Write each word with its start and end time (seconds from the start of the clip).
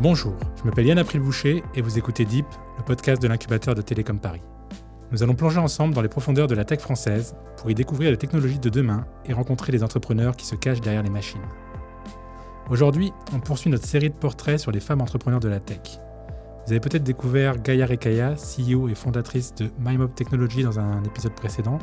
Bonjour, 0.00 0.36
je 0.56 0.62
m'appelle 0.62 0.86
Yann 0.86 0.98
April-Boucher 0.98 1.64
et 1.74 1.82
vous 1.82 1.98
écoutez 1.98 2.24
Deep, 2.24 2.46
le 2.76 2.84
podcast 2.84 3.20
de 3.20 3.26
l'incubateur 3.26 3.74
de 3.74 3.82
Télécom 3.82 4.20
Paris. 4.20 4.42
Nous 5.10 5.24
allons 5.24 5.34
plonger 5.34 5.58
ensemble 5.58 5.92
dans 5.92 6.02
les 6.02 6.08
profondeurs 6.08 6.46
de 6.46 6.54
la 6.54 6.64
tech 6.64 6.78
française 6.78 7.34
pour 7.56 7.68
y 7.68 7.74
découvrir 7.74 8.12
les 8.12 8.16
technologies 8.16 8.60
de 8.60 8.68
demain 8.68 9.06
et 9.26 9.32
rencontrer 9.32 9.72
les 9.72 9.82
entrepreneurs 9.82 10.36
qui 10.36 10.46
se 10.46 10.54
cachent 10.54 10.80
derrière 10.80 11.02
les 11.02 11.10
machines. 11.10 11.42
Aujourd'hui, 12.70 13.12
on 13.34 13.40
poursuit 13.40 13.70
notre 13.70 13.86
série 13.86 14.08
de 14.08 14.14
portraits 14.14 14.60
sur 14.60 14.70
les 14.70 14.78
femmes 14.78 15.00
entrepreneurs 15.00 15.40
de 15.40 15.48
la 15.48 15.58
tech. 15.58 15.98
Vous 16.64 16.70
avez 16.70 16.80
peut-être 16.80 17.02
découvert 17.02 17.60
Gaia 17.60 17.84
Rekaya, 17.84 18.36
CEO 18.36 18.88
et 18.88 18.94
fondatrice 18.94 19.52
de 19.56 19.68
MyMob 19.80 20.14
Technology 20.14 20.62
dans 20.62 20.78
un 20.78 21.02
épisode 21.02 21.34
précédent. 21.34 21.78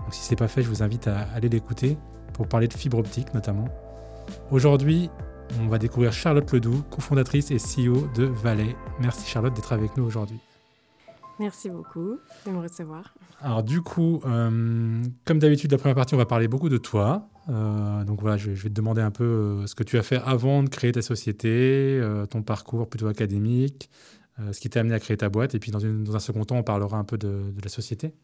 Donc 0.00 0.12
si 0.12 0.20
ce 0.20 0.30
n'est 0.30 0.36
pas 0.36 0.48
fait, 0.48 0.60
je 0.60 0.68
vous 0.68 0.82
invite 0.82 1.08
à 1.08 1.20
aller 1.34 1.48
l'écouter 1.48 1.96
pour 2.34 2.48
parler 2.48 2.68
de 2.68 2.74
fibre 2.74 2.98
optique 2.98 3.32
notamment. 3.32 3.68
Aujourd'hui, 4.50 5.08
on 5.60 5.68
va 5.68 5.78
découvrir 5.78 6.12
Charlotte 6.12 6.50
Ledoux, 6.52 6.82
cofondatrice 6.90 7.50
et 7.50 7.56
CEO 7.56 8.08
de 8.14 8.24
Valais. 8.24 8.76
Merci 9.00 9.28
Charlotte 9.28 9.54
d'être 9.54 9.72
avec 9.72 9.96
nous 9.96 10.04
aujourd'hui. 10.04 10.38
Merci 11.38 11.68
beaucoup 11.68 12.18
de 12.46 12.50
me 12.50 12.60
recevoir. 12.60 13.14
Alors 13.42 13.62
du 13.62 13.82
coup, 13.82 14.22
euh, 14.24 15.02
comme 15.24 15.38
d'habitude, 15.38 15.70
la 15.70 15.78
première 15.78 15.94
partie, 15.94 16.14
on 16.14 16.18
va 16.18 16.26
parler 16.26 16.48
beaucoup 16.48 16.68
de 16.68 16.78
toi. 16.78 17.28
Euh, 17.48 18.04
donc 18.04 18.20
voilà, 18.20 18.36
je, 18.36 18.50
vais 18.50 18.68
te 18.70 18.74
demander 18.74 19.02
un 19.02 19.10
peu 19.10 19.24
euh, 19.24 19.66
ce 19.66 19.74
que 19.74 19.84
tu 19.84 19.98
as 19.98 20.02
fait 20.02 20.20
avant 20.24 20.62
de 20.62 20.68
créer 20.68 20.92
ta 20.92 21.02
société, 21.02 22.00
ton 22.30 22.42
parcours 22.42 22.88
plutôt 22.88 23.08
académique, 23.08 23.90
ce 24.52 24.58
qui 24.58 24.70
t'a 24.70 24.80
amené 24.80 24.94
à 24.94 25.00
créer 25.00 25.16
ta 25.16 25.28
boîte. 25.28 25.54
Et 25.54 25.58
puis 25.58 25.70
dans, 25.70 25.84
un 25.84 26.20
second 26.20 26.44
temps, 26.44 26.56
on 26.56 26.62
parlera 26.62 26.96
un 26.96 27.04
peu 27.04 27.18
de, 27.18 27.50
de 27.50 27.62
la 27.62 27.68
société. 27.68 28.14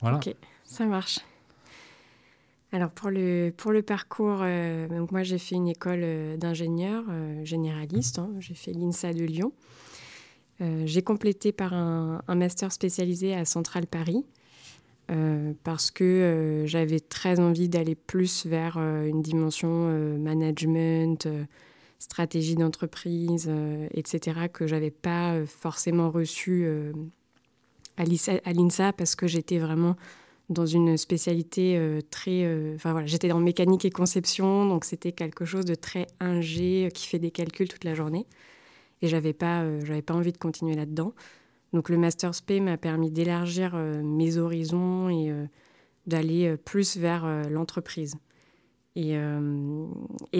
Voilà. 0.00 0.16
Ok, 0.16 0.34
ça 0.64 0.86
marche. 0.86 1.20
Alors 2.74 2.90
pour 2.90 3.10
le, 3.10 3.52
pour 3.54 3.70
le 3.70 3.82
parcours, 3.82 4.38
euh, 4.40 4.88
moi 5.10 5.22
j'ai 5.22 5.36
fait 5.36 5.56
une 5.56 5.68
école 5.68 6.00
euh, 6.02 6.36
d'ingénieur 6.38 7.04
euh, 7.10 7.44
généraliste, 7.44 8.18
hein. 8.18 8.30
j'ai 8.38 8.54
fait 8.54 8.72
l'INSA 8.72 9.12
de 9.12 9.24
Lyon. 9.24 9.52
j'ai 10.84 11.02
complété 11.02 11.52
par 11.52 11.74
un, 11.74 12.22
master 12.34 12.70
spécialisé 12.72 13.34
à 13.34 13.44
Centrale 13.44 13.86
Paris 13.86 14.24
parce 15.64 15.90
que 15.90 16.62
j'avais 16.66 17.00
très 17.00 17.40
envie 17.40 17.68
d'aller 17.68 17.96
plus 17.96 18.46
vers 18.46 18.78
une 18.78 19.22
dimension 19.22 19.88
management, 20.18 21.26
stratégie 21.98 22.54
d'entreprise, 22.54 23.50
etc., 23.92 24.42
que 24.52 24.68
j'avais 24.68 24.92
pas 24.92 25.44
forcément 25.46 26.12
reçu 26.12 26.64
à 27.96 28.52
l'INSA 28.52 28.92
parce 28.92 29.16
que 29.16 29.26
j'étais 29.26 29.58
vraiment 29.58 29.96
dans 30.52 30.66
une 30.66 30.96
spécialité 30.96 31.76
euh, 31.76 32.00
très. 32.10 32.44
Euh, 32.44 32.76
voilà, 32.82 33.06
j'étais 33.06 33.28
dans 33.28 33.40
mécanique 33.40 33.84
et 33.84 33.90
conception, 33.90 34.66
donc 34.66 34.84
c'était 34.84 35.12
quelque 35.12 35.44
chose 35.44 35.64
de 35.64 35.74
très 35.74 36.06
ingé, 36.20 36.86
euh, 36.86 36.88
qui 36.90 37.06
fait 37.06 37.18
des 37.18 37.30
calculs 37.30 37.68
toute 37.68 37.84
la 37.84 37.94
journée. 37.94 38.26
Et 39.00 39.08
j'avais 39.08 39.32
pas, 39.32 39.64
pas 40.06 40.14
envie 40.14 40.30
de 40.30 40.38
continuer 40.38 40.76
là-dedans. 40.76 41.12
Donc 41.72 41.88
le 41.88 41.98
Master 41.98 42.34
SP 42.38 42.62
m'a 42.62 42.76
permis 42.76 43.10
d'élargir 43.10 43.74
mes 43.74 44.36
horizons 44.36 45.08
et 45.08 45.32
d'aller 46.06 46.56
plus 46.56 46.96
vers 46.96 47.26
l'entreprise. 47.50 48.14
Et, 48.94 49.16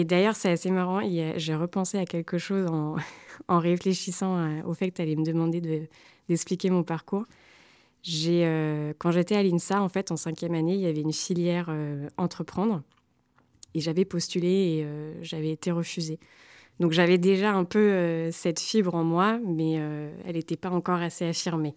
d'ailleurs, 0.05 0.37
c'est 0.37 0.49
assez 0.49 0.71
marrant. 0.71 1.01
J'ai 1.35 1.55
repensé 1.55 1.97
à 1.97 2.05
quelque 2.05 2.37
chose 2.37 2.69
en, 2.69 2.95
en 3.49 3.59
réfléchissant 3.59 4.61
au 4.63 4.73
fait 4.73 4.91
que 4.91 4.95
tu 4.95 5.01
allais 5.01 5.17
me 5.17 5.25
demander 5.25 5.89
d'expliquer 6.29 6.69
mon 6.69 6.83
parcours. 6.83 7.25
J'ai, 8.03 8.45
euh, 8.45 8.93
quand 8.97 9.11
j'étais 9.11 9.35
à 9.35 9.41
l'INSA, 9.41 9.81
en 9.81 9.87
fait, 9.87 10.11
en 10.11 10.17
cinquième 10.17 10.53
année, 10.53 10.73
il 10.73 10.81
y 10.81 10.87
avait 10.87 11.01
une 11.01 11.13
filière 11.13 11.67
euh, 11.69 12.09
entreprendre. 12.17 12.83
Et 13.73 13.79
j'avais 13.79 14.03
postulé 14.03 14.47
et 14.49 14.83
euh, 14.83 15.13
j'avais 15.21 15.49
été 15.49 15.71
refusée. 15.71 16.19
Donc 16.79 16.91
j'avais 16.91 17.17
déjà 17.17 17.53
un 17.53 17.63
peu 17.63 18.29
cette 18.31 18.59
fibre 18.59 18.95
en 18.95 19.03
moi, 19.03 19.39
mais 19.45 19.73
elle 19.73 20.35
n'était 20.35 20.57
pas 20.57 20.71
encore 20.71 20.99
assez 20.99 21.23
affirmée. 21.23 21.75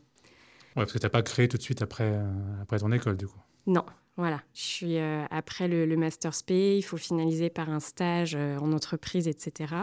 Ouais, 0.75 0.83
parce 0.83 0.93
que 0.93 0.99
tu 0.99 1.05
n'as 1.05 1.11
pas 1.11 1.23
créé 1.23 1.49
tout 1.49 1.59
de 1.59 1.63
suite 1.63 1.83
après, 1.83 2.19
après 2.63 2.79
ton 2.79 2.91
école, 2.93 3.19
du 3.19 3.27
coup. 3.27 3.39
Non, 3.67 3.85
voilà. 4.17 4.43
Je 4.55 4.63
suis 4.63 4.99
après 4.99 5.69
le, 5.69 5.85
le, 5.85 5.97
Master 5.99 6.33
SP, 6.33 6.79
il 6.79 6.83
faut 6.83 6.97
finaliser 6.97 7.51
par 7.51 7.69
un 7.69 7.79
stage 7.79 8.35
en 8.35 8.73
entreprise, 8.73 9.29
etc. 9.29 9.75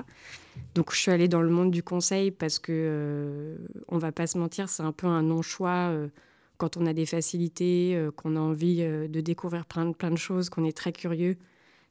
Donc 0.73 0.91
je 0.91 0.97
suis 0.97 1.11
allée 1.11 1.27
dans 1.27 1.43
le 1.43 1.51
monde 1.51 1.69
du 1.69 1.83
conseil 1.83 2.31
parce 2.31 2.57
que, 2.57 3.55
on 3.87 3.99
va 3.99 4.11
pas 4.11 4.25
se 4.25 4.39
mentir, 4.39 4.67
c'est 4.67 4.83
un 4.83 4.93
peu 4.93 5.05
un 5.05 5.21
non-choix 5.21 5.95
quand 6.63 6.77
on 6.77 6.85
a 6.85 6.93
des 6.93 7.05
facilités, 7.05 7.93
euh, 7.93 8.09
qu'on 8.09 8.37
a 8.37 8.39
envie 8.39 8.77
euh, 8.83 9.09
de 9.09 9.19
découvrir 9.19 9.65
plein, 9.65 9.85
de 9.85 10.15
choses, 10.15 10.49
qu'on 10.49 10.63
est 10.63 10.71
très 10.71 10.93
curieux, 10.93 11.35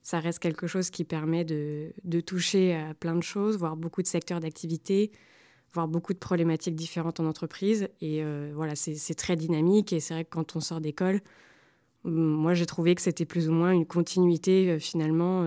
ça 0.00 0.18
reste 0.18 0.38
quelque 0.38 0.66
chose 0.66 0.88
qui 0.88 1.04
permet 1.04 1.44
de, 1.44 1.92
toucher 2.24 2.74
à 2.74 2.94
plein 2.94 3.14
de 3.14 3.22
choses, 3.22 3.58
voir 3.58 3.76
beaucoup 3.76 4.00
de 4.00 4.06
secteurs 4.06 4.40
d'activité, 4.40 5.12
voir 5.74 5.88
beaucoup 5.88 6.14
de 6.14 6.18
problématiques 6.18 6.74
différentes 6.74 7.20
en 7.20 7.26
entreprise. 7.26 7.90
Et 8.00 8.22
euh, 8.24 8.50
voilà, 8.54 8.74
c'est 8.74 9.14
très 9.14 9.36
dynamique. 9.36 9.92
Et 9.92 10.00
c'est 10.00 10.14
vrai 10.14 10.24
que 10.24 10.30
quand 10.30 10.56
on 10.56 10.60
sort 10.60 10.80
d'école, 10.80 11.20
moi 12.04 12.54
j'ai 12.54 12.64
trouvé 12.64 12.94
que 12.94 13.02
c'était 13.02 13.26
plus 13.26 13.50
ou 13.50 13.52
moins 13.52 13.72
une 13.72 13.84
continuité 13.84 14.78
finalement 14.80 15.46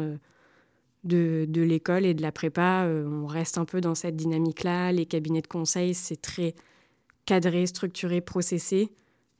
de 1.03 1.62
l'école 1.62 2.06
et 2.06 2.13
de 2.13 2.22
la 2.22 2.31
prépa. 2.31 2.88
on 2.88 3.25
reste 3.25 3.57
un 3.57 3.66
peu 3.66 3.81
dans 3.81 3.96
cette 3.96 4.16
dynamique-là. 4.16 4.92
Les 4.92 5.07
cabinets 5.07 5.42
de 5.42 5.47
conseil, 5.47 5.96
c'est 5.96 6.22
très 6.22 6.53
cadré, 7.25 7.66
structuré, 7.66 8.22
processé 8.22 8.92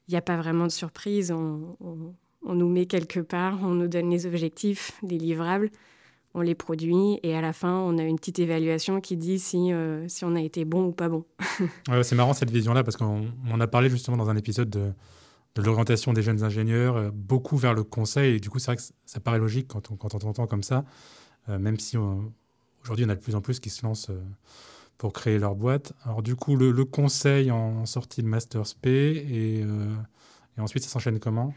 il 0.08 0.12
n'y 0.12 0.18
a 0.18 0.22
pas 0.22 0.38
vraiment 0.38 0.66
de 0.66 0.72
surprise. 0.72 1.32
On, 1.32 1.78
nous 2.44 2.70
met 2.70 2.86
quelque 2.86 3.20
part, 3.20 3.60
on 3.64 3.74
nous 3.74 3.88
donne 3.88 4.10
les 4.10 4.28
objectifs, 4.28 4.92
les 5.02 5.18
livrables, 5.18 5.72
on 6.36 6.42
les 6.42 6.54
produit 6.54 7.20
et 7.24 7.36
à 7.36 7.42
la 7.42 7.54
fin, 7.54 7.74
on 7.74 7.98
a 7.98 8.04
une 8.04 8.18
petite 8.18 8.40
évaluation 8.40 9.02
qui 9.02 9.18
dit 9.18 9.40
si, 9.40 9.74
euh, 9.74 10.08
si 10.08 10.26
on 10.26 10.36
a 10.36 10.42
été 10.42 10.64
bon 10.64 10.86
ou 10.86 10.92
pas 10.92 11.10
bon. 11.10 11.26
c'est 12.04 12.16
marrant 12.16 12.34
cette 12.34 12.52
vision-là 12.52 12.84
parce 12.84 12.98
qu'on 12.98 13.60
a 13.60 13.68
parlé 13.68 13.90
justement 13.90 14.18
dans 14.18 14.30
un 14.30 14.38
épisode 14.38 14.70
de, 14.70 14.92
de 15.56 15.62
l'orientation 15.62 16.14
des 16.14 16.22
jeunes 16.22 16.44
ingénieurs, 16.44 16.98
euh, 16.98 17.10
beaucoup 17.12 17.58
vers 17.58 17.74
le 17.74 17.84
conseil. 17.84 18.36
Et 18.36 18.40
du 18.40 18.50
coup, 18.50 18.60
c'est 18.60 18.68
vrai 18.68 18.76
que 18.76 18.84
ça 19.06 19.20
paraît 19.20 19.40
logique 19.40 19.68
quand 19.68 19.90
on, 19.90 19.96
quand 19.96 20.14
on 20.14 20.20
t'entend 20.20 20.46
comme 20.46 20.64
ça, 20.64 20.86
euh, 21.50 21.58
même 21.58 21.80
si 21.80 21.98
aujourd'hui, 21.98 23.06
on 23.06 23.10
a 23.10 23.16
de 23.16 23.22
plus 23.22 23.36
en 23.36 23.42
plus 23.42 23.60
qui 23.60 23.72
se 23.72 23.84
lancent 23.84 24.12
pour 24.98 25.14
créer 25.14 25.38
leur 25.38 25.56
boîte. 25.56 25.94
Alors 26.04 26.22
du 26.22 26.36
coup, 26.36 26.56
le, 26.56 26.86
conseil 26.86 27.52
en 27.52 27.86
sortie 27.86 28.22
de 28.22 28.28
Master 28.28 28.66
SP 28.66 28.88
et, 28.88 29.64
euh, 29.64 29.94
ensuite 30.58 30.84
ça 30.84 30.90
s'enchaîne 30.90 31.20
comment? 31.20 31.54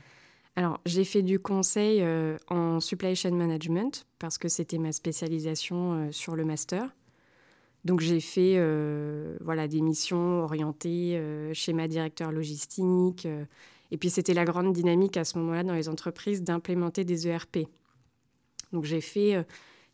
Alors, 0.56 0.80
j'ai 0.86 1.04
fait 1.04 1.22
du 1.22 1.38
conseil 1.38 2.02
euh, 2.02 2.36
en 2.48 2.80
supply 2.80 3.14
chain 3.14 3.30
management 3.30 4.06
parce 4.18 4.38
que 4.38 4.48
c'était 4.48 4.78
ma 4.78 4.90
spécialisation 4.90 5.92
euh, 5.92 6.12
sur 6.12 6.34
le 6.34 6.44
master. 6.44 6.88
Donc, 7.84 8.00
j'ai 8.00 8.18
fait 8.18 8.60
voilà, 9.40 9.68
des 9.68 9.80
missions 9.80 10.42
orientées 10.42 11.22
schéma 11.54 11.86
directeur 11.86 12.32
logistique. 12.32 13.26
et 13.92 13.96
puis, 13.96 14.10
c'était 14.10 14.34
la 14.34 14.44
grande 14.44 14.72
dynamique 14.72 15.16
à 15.16 15.24
ce 15.24 15.38
moment-là 15.38 15.62
dans 15.62 15.74
les 15.74 15.88
entreprises 15.88 16.42
d'implémenter 16.42 17.04
des 17.04 17.28
ERP. 17.28 17.68
Donc, 18.72 18.84
j'ai 18.84 19.00
fait 19.00 19.46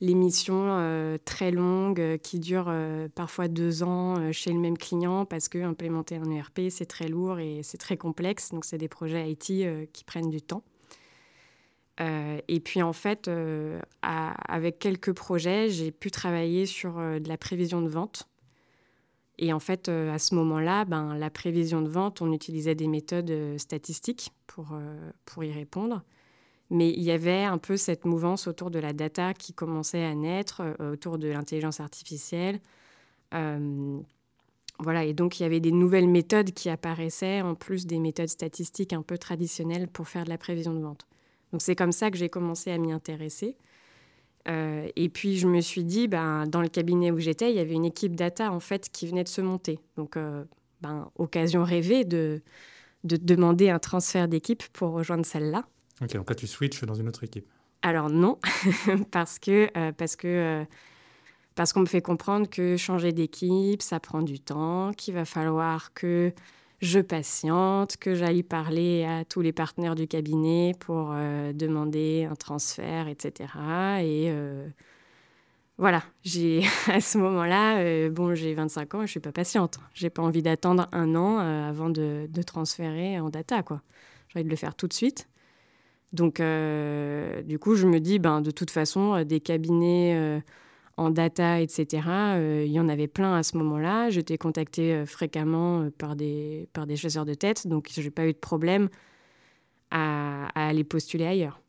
les 0.05 0.15
missions 0.15 0.67
euh, 0.69 1.17
très 1.25 1.51
longues 1.51 2.01
euh, 2.01 2.19
qui 2.19 2.39
durent 2.39 2.69
euh, 2.69 3.09
parfois 3.09 3.49
deux 3.49 3.83
ans 3.83 4.33
chez 4.33 4.53
le 4.53 4.59
même 4.59 4.77
client 4.77 5.25
parce 5.25 5.49
que 5.49 5.59
implémenter 5.59 6.17
un 6.17 6.31
ERP, 6.31 6.69
c'est 6.69 6.87
très 6.87 7.09
lourd 7.09 7.39
et 7.39 7.63
c'est 7.63 7.79
très 7.79 7.97
complexe. 7.97 8.51
Donc, 8.51 8.65
c'est 8.67 8.77
des 8.77 8.89
projets 8.89 9.31
IT 9.31 9.93
qui 9.93 10.05
prennent 10.05 10.31
du 10.31 10.43
temps. 10.43 10.63
et 11.99 12.61
puis, 12.61 12.83
en 12.83 12.93
fait, 12.93 13.31
avec 14.03 14.79
quelques 14.79 15.13
projets, 15.13 15.71
j'ai 15.71 15.91
pu 15.91 16.11
travailler 16.11 16.67
sur 16.67 16.95
de 16.95 17.29
la 17.29 17.37
prévision 17.39 17.81
de 17.83 17.89
vente. 17.89 18.29
Et 19.39 19.53
en 19.53 19.61
fait, 19.61 19.89
à 19.89 20.19
ce 20.19 20.35
moment-là, 20.35 20.85
ben, 20.85 21.17
la 21.17 21.31
prévision 21.31 21.83
de 21.83 21.89
vente, 21.89 22.21
on 22.21 22.33
utilisait 22.33 22.75
des 22.75 22.89
méthodes 22.89 23.59
statistiques 23.59 24.33
pour, 24.47 24.77
pour 25.25 25.45
y 25.45 25.53
répondre. 25.53 26.03
Mais 26.71 26.91
il 26.91 27.03
y 27.03 27.11
avait 27.11 27.45
un 27.45 27.59
peu 27.59 27.77
cette 27.77 28.05
mouvance 28.05 28.47
autour 28.47 28.71
de 28.71 28.79
la 28.79 28.93
data 28.93 29.35
qui 29.35 29.53
commençait 29.53 30.05
à 30.05 30.15
naître, 30.15 30.63
euh, 30.81 30.93
autour 30.93 31.19
de 31.19 31.29
l'intelligence 31.29 31.81
artificielle. 31.81 32.61
Euh, 33.35 33.99
voilà, 34.79 35.05
et 35.05 35.13
donc 35.13 35.39
il 35.39 35.45
y 35.45 35.47
avait 35.47 35.61
des 35.61 35.73
nouvelles 35.73 36.09
méthodes 36.09 36.53
qui 36.53 36.69
apparaissaient, 36.71 37.43
en 37.43 37.55
plus 37.55 37.87
des 37.87 37.99
méthodes 37.99 38.29
statistiques 38.29 38.93
un 38.93 39.03
peu 39.03 39.19
traditionnelles 39.19 39.89
pour 39.89 40.09
faire 40.09 40.25
de 40.25 40.31
la 40.31 40.39
prévision 40.39 40.75
de 40.75 40.81
vente. 40.81 41.07
Donc 41.53 41.63
c'est 41.63 41.77
comme 41.77 41.93
ça 41.93 42.11
que 42.11 42.17
j'ai 42.17 42.29
commencé 42.29 42.71
à 42.71 42.79
m'y 42.79 42.93
intéresser. 42.93 43.57
Euh, 44.49 44.89
et 44.97 45.09
puis 45.09 45.39
je 45.39 45.47
me 45.47 45.61
suis 45.61 45.85
dit, 45.85 46.09
ben, 46.09 46.47
dans 46.47 46.61
le 46.61 46.69
cabinet 46.69 47.11
où 47.11 47.19
j'étais, 47.19 47.51
il 47.51 47.57
y 47.57 47.61
avait 47.61 47.75
une 47.75 47.85
équipe 47.85 48.17
data 48.17 48.51
en 48.53 48.61
fait 48.61 48.91
qui 48.91 49.07
venait 49.07 49.25
de 49.25 49.29
se 49.29 49.41
monter. 49.41 49.79
Donc, 49.97 50.19
ben, 50.81 51.11
occasion 51.17 51.63
rêvée 51.63 52.05
de, 52.05 52.43
de 53.05 53.17
demander 53.17 53.71
un 53.71 53.79
transfert 53.79 54.29
d'équipe 54.29 54.63
pour 54.73 54.91
rejoindre 54.91 55.25
celle-là. 55.25 55.67
Ok, 56.01 56.15
donc 56.15 56.29
là 56.29 56.35
tu 56.35 56.47
switches 56.47 56.83
dans 56.85 56.95
une 56.95 57.09
autre 57.09 57.25
équipe. 57.25 57.47
Alors 57.85 58.09
non, 58.09 58.39
parce 59.11 59.39
que 59.39 59.69
euh, 59.77 59.93
parce 59.93 60.17
que 60.17 60.27
euh, 60.27 60.65
parce 61.55 61.73
qu'on 61.75 61.81
me 61.81 61.87
fait 61.87 62.01
comprendre 62.01 62.49
que 62.49 62.79
changer 62.79 63.13
d'équipe, 63.13 63.83
ça 63.83 64.01
prend 64.01 64.23
du 64.23 64.41
temps, 64.41 64.93
qu'il 64.95 65.13
va 65.13 65.27
falloir 65.27 65.93
que 65.93 66.33
je 66.81 66.99
patiente, 66.99 67.99
que 67.99 68.15
j'aille 68.15 68.43
parler 68.43 69.05
à 69.05 69.25
tous 69.27 69.43
les 69.43 69.53
partenaires 69.53 69.95
du 69.95 70.09
cabinet 70.09 70.73
pour 70.81 71.11
euh, 71.13 71.53
demander 71.53 72.27
un 72.29 72.35
transfert, 72.35 73.07
etc. 73.07 73.51
Et 74.03 74.33
voilà, 75.77 76.03
j'ai 76.23 76.63
à 76.89 77.03
ce 77.03 77.19
moment-là, 77.19 78.09
bon, 78.09 78.35
j'ai 78.35 78.55
25 78.55 78.95
ans 78.95 79.03
et 79.03 79.07
je 79.07 79.11
suis 79.11 79.21
pas 79.21 79.33
patiente. 79.33 79.79
J'ai 79.93 80.09
pas 80.11 80.23
envie 80.23 80.43
d'attendre 80.43 80.89
un 80.93 81.15
an 81.15 81.39
avant 81.39 81.91
de, 81.91 82.27
de, 82.31 82.43
transférer 82.43 83.21
en 83.21 83.29
data, 83.29 83.63
quoi. 83.63 83.83
J'ai 84.29 84.39
envie 84.39 84.45
de 84.47 84.51
le 84.51 84.57
faire 84.57 84.75
tout 84.75 84.89
de 84.89 84.95
suite. 84.95 85.29
Donc, 86.15 86.41
du 86.41 87.59
coup, 87.59 87.75
je 87.75 87.87
me 87.87 87.99
dis, 87.99 88.19
ben, 88.19 88.41
de 88.41 88.51
toute 88.51 88.71
façon, 88.71 89.23
des 89.25 89.41
cabinets 89.41 90.43
en 90.97 91.11
data, 91.11 91.61
etc. 91.61 92.09
Euh, 92.09 92.65
il 92.67 92.73
y 92.73 92.81
en 92.81 92.89
avait 92.89 93.09
plein 93.09 93.35
à 93.35 93.43
ce 93.43 93.57
moment-là. 93.59 94.11
J'étais 94.11 94.39
contactée 94.39 94.95
euh, 94.95 95.07
fréquemment 95.07 95.83
euh, 95.83 95.91
par, 95.91 96.17
des, 96.17 96.69
par 96.73 96.87
des 96.87 96.97
chasseurs 96.97 97.25
de 97.25 97.35
tête, 97.35 97.67
donc 97.67 97.89
je 97.93 98.01
n'ai 98.01 98.11
pas 98.11 98.27
eu 98.27 98.33
de 98.33 98.39
problème 98.39 98.89
à, 99.91 100.49
aller 100.55 100.85
postuler 100.85 101.27
ailleurs. 101.27 101.61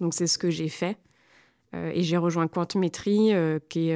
Donc 0.00 0.14
c'est 0.14 0.26
ce 0.26 0.38
que 0.38 0.50
j'ai 0.50 0.68
fait. 0.68 0.98
et 1.74 2.02
j'ai 2.02 2.16
rejoint 2.16 2.48
Quantmetry, 2.48 3.32
qui, 3.68 3.92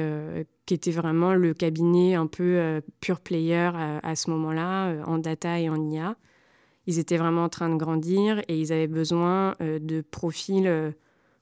qui, 0.65 0.73
était 0.73 0.91
vraiment 0.91 1.33
le 1.33 1.53
cabinet 1.53 2.15
un 2.15 2.27
peu 2.27 2.81
pure 3.01 3.19
player 3.19 3.71
à, 4.03 4.15
ce 4.15 4.29
moment-là, 4.29 5.03
en 5.05 5.17
data 5.17 5.59
et 5.59 5.67
en 5.69 5.81
IA. 5.89 6.15
Ils 6.87 6.99
étaient 6.99 7.17
vraiment 7.17 7.43
en 7.43 7.49
train 7.49 7.69
de 7.69 7.75
grandir 7.75 8.39
et 8.47 8.59
ils 8.59 8.73
avaient 8.73 8.87
besoin 8.87 9.55
de 9.59 10.01
profils 10.01 10.93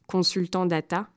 consultants 0.07 0.65
data 0.65 1.07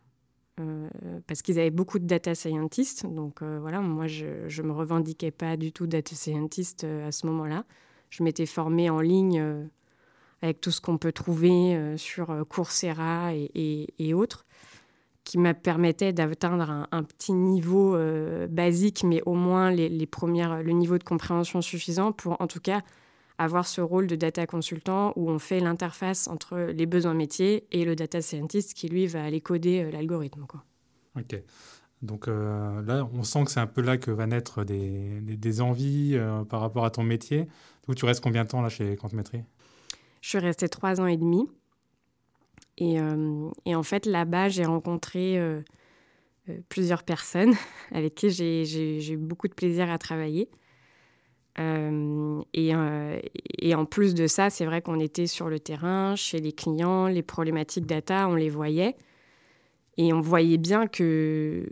euh, 0.61 0.89
parce 1.27 1.43
qu'ils 1.43 1.59
avaient 1.59 1.71
beaucoup 1.71 1.99
de 1.99 2.07
data 2.07 2.35
scientists. 2.35 3.07
Donc 3.07 3.43
euh, 3.43 3.59
voilà, 3.61 3.81
moi, 3.81 4.07
je 4.07 4.27
ne 4.27 4.67
me 4.67 4.73
revendiquais 4.73 5.31
pas 5.31 5.57
du 5.57 5.73
tout 5.73 5.87
data 5.87 6.15
scientist 6.15 6.85
euh, 6.85 7.09
à 7.09 7.13
ce 7.13 7.27
moment-là. 7.27 7.65
Je 8.11 8.23
m'étais 8.23 8.47
formée 8.47 8.89
en 8.91 9.01
ligne 9.01 9.69
avec 10.41 10.61
tout 10.61 10.71
ce 10.71 10.81
qu'on 10.81 10.97
peut 10.97 11.13
trouver 11.13 11.95
sur 11.99 12.47
Coursera 12.49 13.35
et, 13.35 14.15
autres, 14.15 14.47
qui 15.25 15.37
m'a 15.37 15.53
permettait 15.53 16.15
d'atteindre 16.15 16.89
un, 16.91 17.03
petit 17.03 17.35
niveau 17.35 17.99
basique, 18.49 19.05
mais 19.05 19.21
au 19.27 19.35
moins 19.35 19.71
les, 19.71 20.07
premières, 20.07 20.63
le 20.63 20.73
niveau 20.73 20.97
de 20.97 21.05
compréhension 21.05 21.61
suffisant 21.61 22.13
pour 22.13 22.41
en 22.41 22.47
tout 22.47 22.61
cas 22.61 22.81
avoir 23.39 23.67
ce 23.67 23.81
rôle 23.81 24.09
de 24.09 24.17
data 24.17 24.47
consultant 24.47 25.13
où 25.17 25.31
on 25.31 25.39
fait 25.39 25.61
l'interface 25.61 26.27
entre 26.27 26.59
les 26.59 26.87
besoins 26.87 27.15
métiers 27.15 27.67
et 27.71 27.85
le 27.85 27.95
data 27.95 28.21
scientist 28.21 28.75
qui, 28.75 28.89
lui, 28.89 29.07
va 29.07 29.25
aller 29.25 29.41
coder 29.41 29.85
euh, 29.85 29.91
l'algorithme. 29.91 30.45
Ok. 31.17 31.41
Donc 32.03 32.29
euh, 32.29 32.83
là, 32.83 33.09
on 33.13 33.23
sent 33.23 33.45
que 33.45 33.51
c'est 33.51 33.61
un 33.61 33.67
peu 33.67 33.81
là 33.81 33.97
que 33.97 34.11
va 34.11 34.27
naître 34.27 34.65
des, 34.65 35.21
des, 35.21 35.61
envies 35.61 36.13
euh, 36.15 36.45
par 36.45 36.61
rapport 36.61 36.85
à 36.85 36.91
ton 36.91 37.03
métier. 37.03 37.49
Du 37.89 37.95
tu 37.95 38.05
restes 38.05 38.23
combien 38.23 38.45
de 38.45 38.49
temps 38.49 38.61
là 38.61 38.69
chez 38.69 38.97
Quantmetry 38.97 39.43
Je 40.21 40.29
suis 40.29 40.39
restée 40.39 40.69
trois 40.69 41.01
ans 41.01 41.07
et 41.07 41.17
demi. 41.17 41.49
Et, 42.77 42.99
et 43.65 43.75
en 43.75 43.83
fait, 43.83 44.07
là-bas, 44.07 44.51
j'ai 44.51 44.65
rencontré 44.65 45.41
plusieurs 46.69 47.03
personnes 47.03 47.55
avec 47.93 48.15
qui 48.15 48.31
j'ai 48.31 49.13
eu 49.13 49.17
beaucoup 49.17 49.49
de 49.49 49.55
plaisir 49.55 49.91
à 49.91 49.99
travailler. 49.99 50.49
Euh, 51.59 52.41
euh, 52.57 53.21
et, 53.59 53.75
en 53.75 53.85
plus 53.85 54.15
de 54.15 54.27
ça, 54.27 54.51
c'est 54.51 54.65
vrai 54.65 54.83
qu'on 54.83 55.01
était 55.01 55.27
sur 55.27 55.49
le 55.49 55.59
terrain, 55.59 56.15
chez 56.15 56.39
les 56.39 56.53
clients, 56.53 57.09
les 57.09 57.23
problématiques 57.23 57.87
data, 57.87 58.29
on 58.29 58.35
les 58.35 58.51
voyait. 58.51 58.97
Et 59.97 60.13
on 60.13 60.21
voyait 60.21 60.59
bien 60.59 60.87
que 60.87 61.67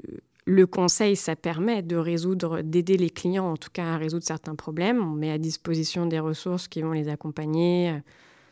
le 0.46 0.66
conseil, 0.66 1.14
ça 1.14 1.36
permet 1.36 1.82
de 1.82 1.96
résoudre, 1.96 2.62
d'aider 2.62 2.96
les 2.96 3.10
clients 3.10 3.52
en 3.52 3.56
tout 3.56 3.70
cas 3.72 3.94
à 3.94 3.96
résoudre 3.96 4.24
certains 4.24 4.56
problèmes. 4.56 5.00
On 5.00 5.14
met 5.14 5.30
à 5.30 5.38
disposition 5.38 6.06
des 6.06 6.18
ressources 6.18 6.66
qui 6.66 6.82
vont 6.82 6.92
les 6.92 7.08
accompagner 7.08 7.90
euh, 7.90 7.98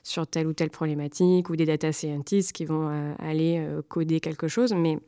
sur 0.05 0.27
telle 0.27 0.47
ou 0.47 0.53
telle 0.53 0.71
problématique 0.71 1.51
ou 1.51 1.57
des 1.57 1.67
data 1.67 1.91
scientists 1.91 2.53
qui 2.53 2.67
vont 2.67 3.15
aller 3.19 3.67
coder 3.89 4.21
quelque 4.21 4.49
chose. 4.49 4.75
Mais 4.75 4.99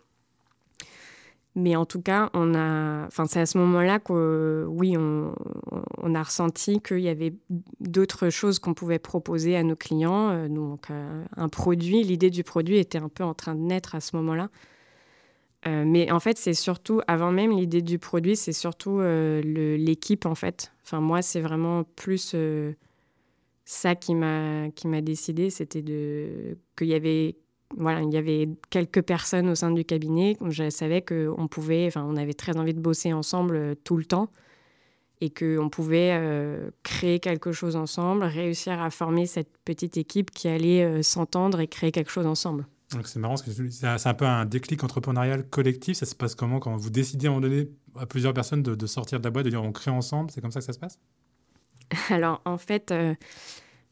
mais 1.57 1.75
en 1.75 1.87
tout 1.87 2.03
cas, 2.03 2.29
on 2.35 2.55
a, 2.55 3.07
enfin, 3.07 3.25
c'est 3.25 3.41
à 3.41 3.47
ce 3.47 3.57
moment-là 3.57 3.99
que, 3.99 4.67
oui, 4.69 4.95
on, 4.99 6.15
a 6.15 6.23
ressenti 6.23 6.83
qu'il 6.83 7.01
y 7.01 7.09
avait 7.09 7.33
d'autres 7.81 8.29
choses 8.29 8.59
qu'on 8.59 8.75
pouvait 8.75 8.99
proposer 8.99 9.57
à 9.57 9.63
nos 9.63 9.75
clients. 9.75 10.29
Euh, 10.29 10.49
donc, 10.49 10.91
euh, 10.91 11.25
un 11.35 11.49
produit, 11.49 12.03
l'idée 12.03 12.29
du 12.29 12.45
produit 12.45 12.77
était 12.77 12.99
un 12.99 13.09
peu 13.09 13.25
en 13.25 13.33
train 13.33 13.55
de 13.55 13.61
naître 13.61 13.95
à 13.95 14.01
ce 14.01 14.17
moment-là. 14.17 14.51
Euh, 15.67 15.85
mais 15.87 16.13
en 16.13 16.21
fait, 16.21 16.37
c'est 16.37 16.53
surtout, 16.53 17.01
avant 17.07 17.33
même 17.33 17.53
l'idée 17.53 17.81
du 17.81 17.99
produit, 17.99 18.37
c'est 18.37 18.53
surtout 18.53 19.01
l'équipe, 19.01 20.27
en 20.27 20.35
fait. 20.35 20.73
Enfin, 20.85 21.01
moi, 21.01 21.23
c'est 21.23 21.41
vraiment 21.41 21.85
plus 21.85 22.37
ça 23.65 23.95
qui 23.95 24.15
m'a 24.15 25.01
décidé, 25.01 25.49
c'était 25.49 25.83
qu'il 25.83 26.87
y 26.87 26.95
avait 26.95 27.37
voilà, 27.77 28.03
il 28.03 28.13
y 28.13 28.17
avait 28.17 28.49
quelques 28.71 29.03
personnes 29.03 29.49
au 29.49 29.55
sein 29.55 29.71
du 29.71 29.85
cabinet. 29.85 30.37
Je 30.49 30.71
savais 30.71 31.03
qu'on 31.03 31.49
pouvait, 31.49 31.87
enfin, 31.87 32.05
on 32.09 32.17
avait 32.17 32.35
très 32.35 32.57
envie 32.57 32.75
de 32.75 32.81
bosser 32.81 33.13
ensemble 33.13 33.57
euh, 33.57 33.75
tout 33.85 33.97
le 33.97 34.05
temps 34.05 34.31
et 35.21 35.31
qu'on 35.31 35.71
pouvait 35.71 36.11
euh, 36.13 36.71
créer 36.83 37.21
quelque 37.21 37.51
chose 37.53 37.75
ensemble, 37.75 38.25
réussir 38.25 38.81
à 38.81 38.91
former 38.91 39.27
cette 39.27 39.51
petite 39.65 39.97
équipe 39.97 40.31
qui 40.31 40.47
allait 40.47 40.85
euh, 40.85 41.03
s'entendre 41.03 41.61
et 41.61 41.67
créer 41.67 41.91
quelque 41.91 42.11
chose 42.11 42.27
ensemble. 42.27 42.67
C'est 43.03 43.19
marrant, 43.19 43.37
c'est 43.37 44.07
un 44.07 44.15
peu 44.15 44.27
un 44.27 44.45
déclic 44.45 44.85
entrepreneurial 44.85 45.49
collectif. 45.49 45.97
Ça 45.97 46.07
se 46.07 46.15
passe 46.15 46.37
comment 46.37 46.61
quand 46.61 46.77
vous 46.77 46.91
décidez 46.91 47.27
à 47.27 47.31
un 47.31 47.35
moment 47.35 47.49
donné 47.49 47.69
à 47.99 48.07
plusieurs 48.07 48.33
personnes 48.33 48.63
de, 48.63 48.87
sortir 48.87 49.19
de 49.19 49.25
la 49.25 49.31
boîte, 49.31 49.47
de 49.47 49.51
dire 49.51 49.65
on 49.65 49.73
crée 49.73 49.91
ensemble? 49.91 50.31
C'est 50.31 50.41
comme 50.41 50.53
ça 50.53 50.61
que 50.61 50.67
ça 50.67 50.73
se 50.73 50.79
passe? 50.79 51.01
Alors 52.11 52.43
en 52.45 52.59
fait, 52.59 52.95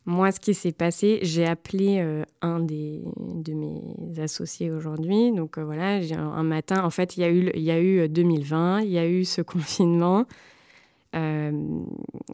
moi, 0.06 0.33
ce 0.33 0.41
qui 0.41 0.53
s'est 0.53 0.73
passé, 0.73 1.19
j'ai 1.23 1.47
appelé 1.47 1.99
euh, 1.99 2.25
un 2.43 2.61
des, 2.61 3.01
de 3.17 3.55
mes 3.55 4.21
associés 4.21 4.71
aujourd'hui. 4.71 5.33
Donc 5.33 5.56
euh, 5.56 5.65
voilà, 5.65 6.01
un, 6.15 6.43
matin, 6.43 6.85
en 6.85 6.91
fait, 6.91 7.17
il 7.17 7.21
y, 7.21 7.25
a 7.25 7.31
eu, 7.31 7.51
y 7.55 7.71
a 7.71 7.81
eu 7.81 8.09
2020, 8.09 8.83
il 8.83 8.91
y 8.91 8.99
a 8.99 9.09
eu 9.09 9.25
ce 9.25 9.41
confinement. 9.43 10.27
Euh, 11.17 11.53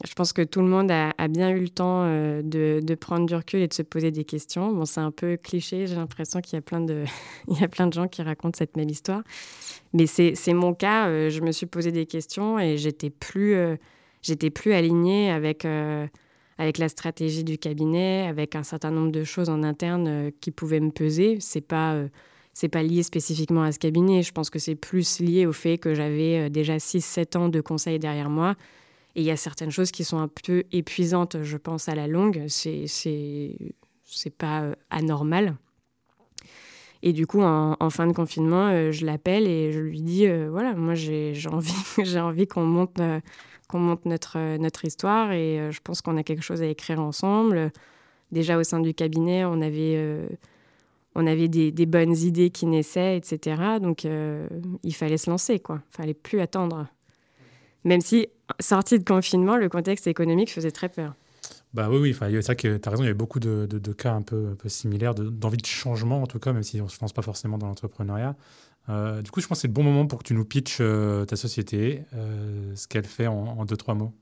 je 0.05 0.15
pense 0.15 0.33
que 0.33 0.43
tout 0.43 0.63
le 0.63 0.67
monde 0.67 0.91
a, 0.91 1.13
bien 1.29 1.51
eu 1.51 1.61
le 1.61 1.69
temps 1.69 2.07
de, 2.07 2.95
prendre 2.95 3.27
du 3.27 3.35
recul 3.37 3.61
et 3.61 3.69
de 3.69 3.75
se 3.75 3.83
poser 3.83 4.11
des 4.11 4.25
questions. 4.25 4.73
Bon, 4.73 4.85
c'est 4.85 5.01
un 5.01 5.13
peu 5.13 5.37
cliché, 5.37 5.87
j'ai 5.87 5.95
l'impression 5.95 6.41
qu'il 6.41 6.55
y, 6.55 6.59
a 6.59 6.63
plein 6.63 6.81
de, 6.81 7.05
y 7.49 7.63
a 7.63 7.69
plein 7.69 7.87
de 7.87 7.93
gens 7.93 8.09
qui 8.09 8.23
racontent 8.23 8.57
cette 8.59 8.77
même 8.77 8.89
histoire. 8.89 9.23
Mais 9.93 10.07
c'est 10.07 10.55
mon 10.55 10.75
cas, 10.75 11.29
je 11.29 11.41
me 11.41 11.53
suis 11.53 11.67
posé 11.67 11.93
des 11.93 12.07
questions 12.07 12.59
et 12.59 12.79
j'étais 12.79 13.11
plus, 13.11 13.55
j'étais 14.23 14.51
plus 14.51 14.73
alignée 14.73 15.31
avec 15.31 15.67
avec 16.61 16.77
la 16.77 16.91
stratégie 16.91 17.43
du 17.43 17.57
cabinet, 17.57 18.27
avec 18.29 18.55
un 18.55 18.63
certain 18.63 18.91
nombre 18.91 19.11
de 19.11 19.25
choses 19.25 19.49
en 19.49 19.63
interne 19.63 20.07
euh, 20.07 20.31
qui 20.43 20.51
pouvaient 20.51 20.79
me 20.79 20.91
peser. 20.91 21.39
C'est 21.41 21.63
pas 21.63 21.95
euh, 21.95 22.09
c'est 22.53 22.69
pas 22.69 22.83
lié 22.83 23.03
spécifiquement 23.03 23.63
à 23.63 23.73
ce 23.73 23.79
cabinet. 23.79 24.23
Je 24.23 24.31
pense 24.33 24.51
que 24.51 24.59
c'est 24.59 24.75
plus 24.75 25.21
lié 25.21 25.47
au 25.47 25.55
fait 25.55 25.79
que 25.79 25.95
j'avais 25.95 26.39
euh, 26.39 26.49
déjà 26.51 26.77
6-7 26.77 27.39
ans 27.39 27.49
de 27.49 27.63
conseil 27.63 27.99
derrière 27.99 28.29
moi. 28.29 28.57
Et 29.17 29.23
il 29.23 29.25
y 29.25 29.31
a 29.31 29.39
certaines 29.39 29.71
choses 29.71 29.91
qui 29.91 30.05
sont 30.05 30.19
un 30.19 30.29
peu 30.29 30.65
épuisantes, 30.71 31.43
je 31.43 31.57
pense, 31.57 31.89
à 31.89 31.95
la 31.95 32.07
longue. 32.07 32.45
C'est 32.49 32.85
c'est 32.87 34.37
pas 34.37 34.75
anormal. 34.91 35.57
Et 37.03 37.15
du 37.15 37.27
coup, 37.27 37.41
en, 37.41 37.91
fin 37.91 38.07
de 38.07 38.13
confinement, 38.13 38.91
je 38.91 39.07
l'appelle 39.07 39.47
et 39.49 39.73
je 39.73 39.81
lui 39.81 40.03
dis 40.03 40.29
voilà, 40.51 40.75
moi 40.75 40.95
j'ai 40.95 41.33
envie, 41.51 41.73
j'ai 42.05 42.21
envie 42.21 42.47
qu'on 42.47 42.65
monte 42.65 43.01
qu'on 43.71 43.79
monte 43.79 44.05
notre, 44.05 44.39
euh, 44.39 44.59
notre 44.59 44.85
histoire 44.85 45.33
et 45.33 45.61
euh, 45.61 45.71
je 45.71 45.81
pense 45.83 46.03
qu'on 46.03 46.17
a 46.17 46.23
quelque 46.23 46.43
chose 46.43 46.61
à 46.63 46.67
écrire 46.67 47.01
ensemble. 47.01 47.71
Déjà 48.33 48.59
au 48.59 48.65
sein 48.65 48.81
du 48.81 48.95
cabinet, 48.95 49.45
on 49.45 49.61
avait, 49.61 49.95
euh, 49.97 50.29
on 51.15 51.27
avait 51.27 51.49
des, 51.49 51.87
bonnes 51.87 52.17
idées 52.17 52.51
qui 52.51 52.67
naissaient, 52.67 53.17
etc. 53.17 53.63
Donc 53.81 54.05
il 54.05 54.95
fallait 54.95 55.17
se 55.17 55.29
lancer, 55.29 55.59
quoi. 55.59 55.83
Il 55.93 55.97
fallait 55.97 56.15
plus 56.15 56.41
attendre. 56.41 56.87
Même 57.85 58.01
si, 58.01 58.29
sorti 58.61 59.01
de 59.01 59.05
confinement, 59.05 59.57
le 59.57 59.69
contexte 59.69 60.07
économique 60.07 60.53
faisait 60.53 60.71
très 60.71 60.89
peur. 60.89 61.15
Bah 61.75 61.89
oui, 61.91 61.99
oui, 61.99 62.17
c'est 62.21 62.43
vrai 62.43 62.57
que 62.57 62.77
tu 62.77 62.89
as 62.89 62.91
raison, 62.91 63.03
il 63.03 63.07
y 63.07 63.09
avait 63.09 63.15
beaucoup 63.15 63.41
de, 63.41 63.67
de, 63.67 63.93
cas 63.93 64.13
un 64.13 64.23
peu, 64.23 64.51
un 64.53 64.57
peu 64.57 64.69
similaires, 64.69 65.15
d'envie 65.15 65.57
de, 65.57 65.67
changement 65.67 66.23
en 66.23 66.27
tout 66.27 66.39
cas, 66.39 66.53
même 66.53 66.63
si 66.63 66.81
on 66.81 66.85
ne 66.85 66.89
se 66.89 67.01
lance 67.01 67.13
pas 67.13 67.23
forcément 67.23 67.59
dans 67.59 67.67
l'entrepreneuriat. 67.67 68.37
Euh, 68.89 69.23
du 69.23 69.31
coup, 69.31 69.41
je 69.41 69.47
pense 69.47 69.59
que 69.59 69.63
c'est 69.63 69.69
le 69.69 69.73
bon 69.73 69.83
moment 69.83 70.07
pour 70.07 70.19
que 70.19 70.25
tu 70.25 70.35
nous 70.35 70.45
pitches 70.45 70.79
euh, 70.81 71.25
ta 71.25 71.37
société, 71.37 72.03
euh, 72.15 72.75
ce 72.75 72.89
qu'elle 72.89 73.05
fait 73.05 73.27
en, 73.27 73.65
deux, 73.65 73.77
trois 73.77 73.95
mots. 73.95 74.13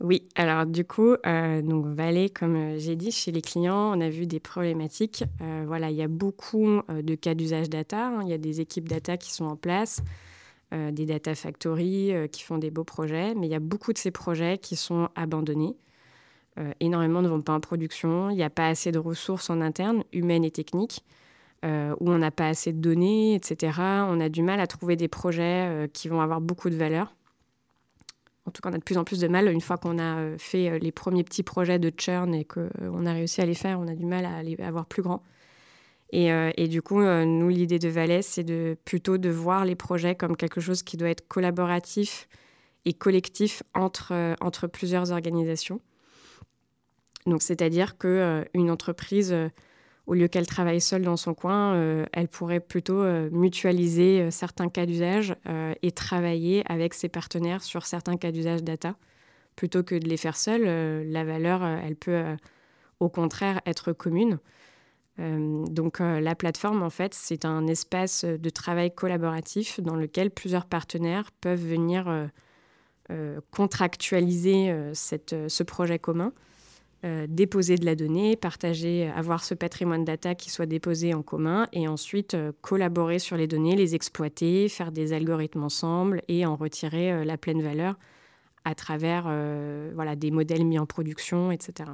Oui, 0.00 0.26
alors 0.34 0.66
du 0.66 0.84
coup, 0.84 1.14
donc 1.24 1.86
Valet, 1.86 2.28
comme 2.28 2.76
j'ai 2.76 2.96
dit, 2.96 3.12
chez 3.12 3.30
les 3.30 3.42
clients, 3.42 3.96
on 3.96 4.00
a 4.00 4.08
vu 4.08 4.26
des 4.26 4.40
problématiques. 4.40 5.22
voilà, 5.64 5.90
il 5.90 5.96
y 5.96 6.02
a 6.02 6.08
beaucoup 6.08 6.80
de 6.88 7.14
cas 7.14 7.34
d'usage 7.34 7.70
data. 7.70 8.08
Hein. 8.08 8.22
Il 8.22 8.28
y 8.28 8.32
a 8.32 8.38
des 8.38 8.60
équipes 8.60 8.88
data 8.88 9.16
qui 9.16 9.32
sont 9.32 9.44
en 9.44 9.54
place, 9.54 10.02
des 10.72 11.06
data 11.06 11.36
factories 11.36 12.14
qui 12.32 12.42
font 12.42 12.58
des 12.58 12.72
beaux 12.72 12.82
projets, 12.82 13.36
mais 13.36 13.46
il 13.46 13.50
y 13.50 13.54
a 13.54 13.60
beaucoup 13.60 13.92
de 13.92 13.98
ces 13.98 14.10
projets 14.10 14.58
qui 14.58 14.74
sont 14.74 15.08
abandonnés. 15.14 15.76
énormément 16.80 17.22
ne 17.22 17.28
vont 17.28 17.40
pas 17.40 17.54
en 17.54 17.60
production. 17.60 18.28
Il 18.30 18.34
n'y 18.34 18.42
a 18.42 18.50
pas 18.50 18.66
assez 18.66 18.90
de 18.90 18.98
ressources 18.98 19.50
en 19.50 19.60
interne, 19.60 20.02
humaines 20.12 20.44
et 20.44 20.50
techniques. 20.50 21.04
Euh, 21.64 21.94
où 22.00 22.10
on 22.10 22.18
n'a 22.18 22.32
pas 22.32 22.48
assez 22.48 22.72
de 22.72 22.80
données, 22.80 23.36
etc. 23.36 23.78
On 23.78 24.18
a 24.18 24.28
du 24.28 24.42
mal 24.42 24.58
à 24.58 24.66
trouver 24.66 24.96
des 24.96 25.06
projets 25.06 25.68
euh, 25.68 25.86
qui 25.86 26.08
vont 26.08 26.20
avoir 26.20 26.40
beaucoup 26.40 26.70
de 26.70 26.74
valeur. 26.74 27.14
En 28.46 28.50
tout 28.50 28.60
cas, 28.60 28.70
on 28.70 28.72
a 28.72 28.78
de 28.78 28.82
plus 28.82 28.98
en 28.98 29.04
plus 29.04 29.20
de 29.20 29.28
mal. 29.28 29.46
Une 29.46 29.60
fois 29.60 29.76
qu'on 29.76 30.00
a 30.00 30.18
euh, 30.18 30.38
fait 30.38 30.80
les 30.80 30.90
premiers 30.90 31.22
petits 31.22 31.44
projets 31.44 31.78
de 31.78 31.92
churn 31.96 32.34
et 32.34 32.44
qu'on 32.44 33.06
a 33.06 33.12
réussi 33.12 33.40
à 33.42 33.46
les 33.46 33.54
faire, 33.54 33.78
on 33.78 33.86
a 33.86 33.94
du 33.94 34.06
mal 34.06 34.24
à 34.24 34.42
les 34.42 34.56
avoir 34.56 34.86
plus 34.86 35.02
grands. 35.02 35.22
Et, 36.14 36.68
du 36.68 36.82
coup, 36.82 37.00
nous, 37.00 37.48
l'idée 37.48 37.78
de 37.78 37.88
Valais, 37.88 38.20
c'est 38.20 38.44
de, 38.44 38.76
plutôt 38.84 39.16
de 39.16 39.30
voir 39.30 39.64
les 39.64 39.76
projets 39.76 40.14
comme 40.14 40.36
quelque 40.36 40.60
chose 40.60 40.82
qui 40.82 40.98
doit 40.98 41.08
être 41.08 41.26
collaboratif 41.26 42.28
et 42.84 42.92
collectif 42.92 43.62
entre, 43.72 44.36
entre 44.42 44.66
plusieurs 44.66 45.10
organisations. 45.10 45.80
Donc, 47.24 47.40
c'est-à-dire 47.40 47.96
qu'une 47.96 48.70
entreprise 48.70 49.34
au 50.06 50.14
lieu 50.14 50.26
qu'elle 50.28 50.46
travaille 50.46 50.80
seule 50.80 51.02
dans 51.02 51.16
son 51.16 51.32
coin, 51.32 51.74
euh, 51.74 52.04
elle 52.12 52.28
pourrait 52.28 52.60
plutôt 52.60 53.00
euh, 53.00 53.30
mutualiser 53.30 54.20
euh, 54.20 54.30
certains 54.30 54.68
cas 54.68 54.84
d'usage 54.84 55.34
et 55.82 55.92
travailler 55.92 56.64
avec 56.70 56.94
ses 56.94 57.08
partenaires 57.08 57.62
sur 57.62 57.86
certains 57.86 58.16
cas 58.16 58.32
d'usage 58.32 58.62
data. 58.62 58.96
Plutôt 59.54 59.82
que 59.82 59.94
de 59.94 60.08
les 60.08 60.16
faire 60.16 60.36
seule, 60.36 60.64
la 61.10 61.24
valeur, 61.24 61.62
elle 61.62 61.94
peut 61.96 62.22
au 63.00 63.10
contraire 63.10 63.60
être 63.66 63.92
commune. 63.92 64.38
donc 65.18 65.98
la 65.98 66.34
plateforme, 66.34 66.82
en 66.82 66.88
fait, 66.88 67.12
c'est 67.12 67.44
un 67.44 67.66
espace 67.66 68.24
de 68.24 68.50
travail 68.50 68.94
collaboratif 68.94 69.80
dans 69.80 69.94
lequel 69.94 70.30
plusieurs 70.30 70.64
partenaires 70.64 71.30
peuvent 71.42 71.62
venir 71.62 72.30
contractualiser 73.50 74.74
ce 74.94 75.62
projet 75.62 75.98
commun 75.98 76.32
euh, 77.04 77.26
déposer 77.28 77.74
de 77.74 77.84
la 77.84 77.96
donnée, 77.96 78.36
partager, 78.36 79.08
avoir 79.08 79.42
ce 79.42 79.54
patrimoine 79.54 80.04
data 80.04 80.36
qui 80.36 80.50
soit 80.50 80.66
déposé 80.66 81.14
en 81.14 81.22
commun 81.22 81.66
et 81.72 81.88
ensuite 81.88 82.34
euh, 82.34 82.52
collaborer 82.60 83.18
sur 83.18 83.36
les 83.36 83.48
données, 83.48 83.74
les 83.74 83.96
exploiter, 83.96 84.68
faire 84.68 84.92
des 84.92 85.12
algorithmes 85.12 85.64
ensemble 85.64 86.22
et 86.28 86.46
en 86.46 86.54
retirer 86.54 87.10
euh, 87.10 87.24
la 87.24 87.36
pleine 87.36 87.60
valeur 87.60 87.98
à 88.64 88.76
travers 88.76 89.24
voilà, 89.92 90.14
des 90.14 90.30
modèles 90.30 90.64
mis 90.64 90.78
en 90.78 90.86
production, 90.86 91.50
etc. 91.50 91.90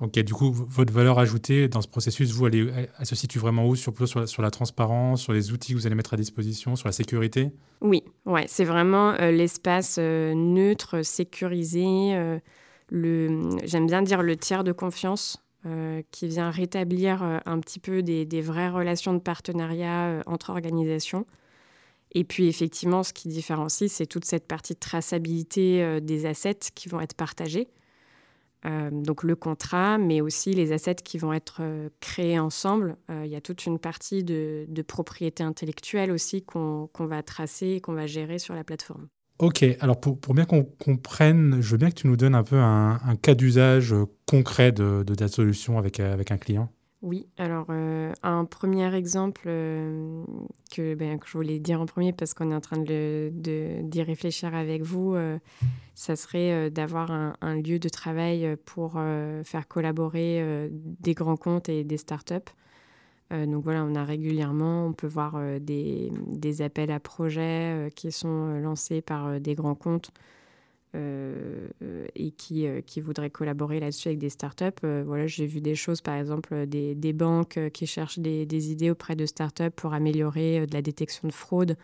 Ok, 0.00 0.18
du 0.20 0.32
coup, 0.32 0.50
votre 0.50 0.90
valeur 0.90 1.18
ajoutée 1.18 1.68
dans 1.68 1.82
ce 1.82 1.88
processus, 1.88 2.32
vous, 2.32 2.46
elle, 2.46 2.88
se 3.02 3.14
situe 3.14 3.38
vraiment 3.38 3.68
où? 3.68 3.76
Sur, 3.76 3.92
sur, 4.08 4.26
sur, 4.26 4.40
la 4.40 4.50
transparence, 4.50 5.20
sur 5.20 5.34
les 5.34 5.52
outils 5.52 5.72
que 5.74 5.76
vous 5.76 5.86
allez 5.86 5.94
mettre 5.94 6.14
à 6.14 6.16
disposition, 6.16 6.76
sur 6.76 6.88
la 6.88 6.92
sécurité? 6.92 7.50
Oui, 7.82 8.04
ouais, 8.24 8.46
c'est 8.48 8.64
vraiment 8.64 9.12
l'espace 9.18 9.98
neutre, 9.98 11.02
sécurisé 11.02 12.40
j'aime 12.90 13.86
bien 13.86 14.02
dire 14.02 14.22
le 14.22 14.36
tiers 14.36 14.64
de 14.64 14.72
confiance 14.72 15.42
euh, 15.66 16.02
qui 16.12 16.28
vient 16.28 16.50
rétablir 16.50 17.24
euh, 17.24 17.38
un 17.44 17.58
petit 17.58 17.80
peu 17.80 18.00
des, 18.00 18.40
vraies 18.40 18.68
relations 18.68 19.14
de 19.14 19.18
partenariat 19.18 20.06
euh, 20.06 20.22
entre 20.26 20.50
organisations. 20.50 21.26
Et 22.12 22.22
puis 22.22 22.46
effectivement, 22.46 23.02
ce 23.02 23.12
qui 23.12 23.28
différencie, 23.28 23.90
c'est 23.90 24.06
toute 24.06 24.24
cette 24.24 24.46
partie 24.46 24.74
de 24.74 24.78
traçabilité 24.78 26.00
des 26.00 26.24
assets 26.24 26.70
qui 26.74 26.88
vont 26.88 27.00
être 27.00 27.14
partagés. 27.14 27.68
donc 28.64 29.22
le 29.22 29.34
contrat, 29.34 29.98
mais 29.98 30.20
aussi 30.20 30.52
les 30.54 30.72
assets 30.72 31.02
qui 31.04 31.18
vont 31.18 31.32
être 31.32 31.62
créés 32.00 32.38
ensemble. 32.38 32.96
Il 33.10 33.26
y 33.26 33.36
a 33.36 33.40
toute 33.40 33.66
une 33.66 33.78
partie 33.78 34.22
de, 34.24 34.66
propriété 34.86 35.42
intellectuelle 35.42 36.10
aussi 36.10 36.42
qu'on 36.42 36.88
va 36.96 37.22
tracer 37.22 37.70
et 37.70 37.80
qu'on 37.80 37.92
va 37.92 38.06
gérer 38.06 38.38
sur 38.38 38.54
la 38.54 38.64
plateforme. 38.64 39.08
Ok, 39.38 39.64
alors 39.80 40.00
pour, 40.00 40.34
bien 40.34 40.46
qu'on 40.46 40.64
comprenne, 40.64 41.58
je 41.60 41.72
veux 41.72 41.76
bien 41.76 41.90
que 41.90 41.94
tu 41.94 42.06
nous 42.06 42.16
donnes 42.16 42.34
un 42.34 42.42
peu 42.42 42.56
un, 42.56 42.98
cas 43.20 43.34
d'usage 43.34 43.92
euh, 43.92 44.06
concret 44.24 44.72
de, 44.72 45.02
ta 45.14 45.28
solution 45.28 45.78
avec, 45.78 46.00
euh, 46.00 46.12
avec 46.12 46.30
un 46.30 46.38
client. 46.38 46.70
Oui, 47.02 47.28
alors 47.36 47.66
euh, 47.68 48.14
un 48.22 48.46
premier 48.46 48.92
exemple 48.94 49.42
que, 49.42 50.94
ben, 50.94 51.18
que, 51.18 51.26
je 51.26 51.32
voulais 51.32 51.58
dire 51.58 51.82
en 51.82 51.86
premier 51.86 52.14
parce 52.14 52.32
qu'on 52.32 52.50
est 52.50 52.54
en 52.54 52.60
train 52.60 52.78
d'y 52.78 52.86
de, 52.86 54.00
réfléchir 54.00 54.54
avec 54.54 54.82
vous, 54.82 55.14
ça 55.94 56.16
serait 56.16 56.70
d'avoir 56.70 57.10
un, 57.10 57.54
lieu 57.60 57.78
de 57.78 57.88
travail 57.90 58.56
pour 58.64 58.98
faire 59.44 59.68
collaborer 59.68 60.70
des 60.72 61.12
grands 61.12 61.36
comptes 61.36 61.68
et 61.68 61.84
des 61.84 61.98
startups. 61.98 62.50
Euh, 63.32 63.46
donc 63.46 63.64
voilà, 63.64 63.84
on 63.84 63.94
a 63.94 64.04
régulièrement, 64.04 64.86
on 64.86 64.92
peut 64.92 65.06
voir 65.06 65.34
euh, 65.36 65.58
des, 65.58 66.62
appels 66.62 66.90
à 66.92 67.00
projets 67.00 67.86
euh, 67.86 67.90
qui 67.90 68.12
sont 68.12 68.58
lancés 68.60 69.02
par 69.02 69.40
des 69.40 69.54
grands 69.54 69.74
comptes 69.74 70.10
et 72.14 72.30
qui, 72.30 72.66
voudraient 73.02 73.28
collaborer 73.28 73.80
là-dessus 73.80 74.08
avec 74.08 74.18
des 74.18 74.30
startups. 74.30 74.80
voilà, 75.04 75.26
j'ai 75.26 75.44
vu 75.44 75.60
des 75.60 75.74
choses, 75.74 76.00
par 76.00 76.14
exemple, 76.14 76.66
des, 76.66 77.12
banques 77.12 77.58
qui 77.74 77.86
cherchent 77.86 78.18
des, 78.18 78.46
des, 78.46 78.72
idées 78.72 78.88
auprès 78.88 79.14
de 79.14 79.26
startups 79.26 79.72
pour 79.76 79.92
améliorer 79.92 80.66
de 80.66 80.72
la 80.72 80.80
détection 80.80 81.28
de 81.28 81.34
fraude. 81.34 81.76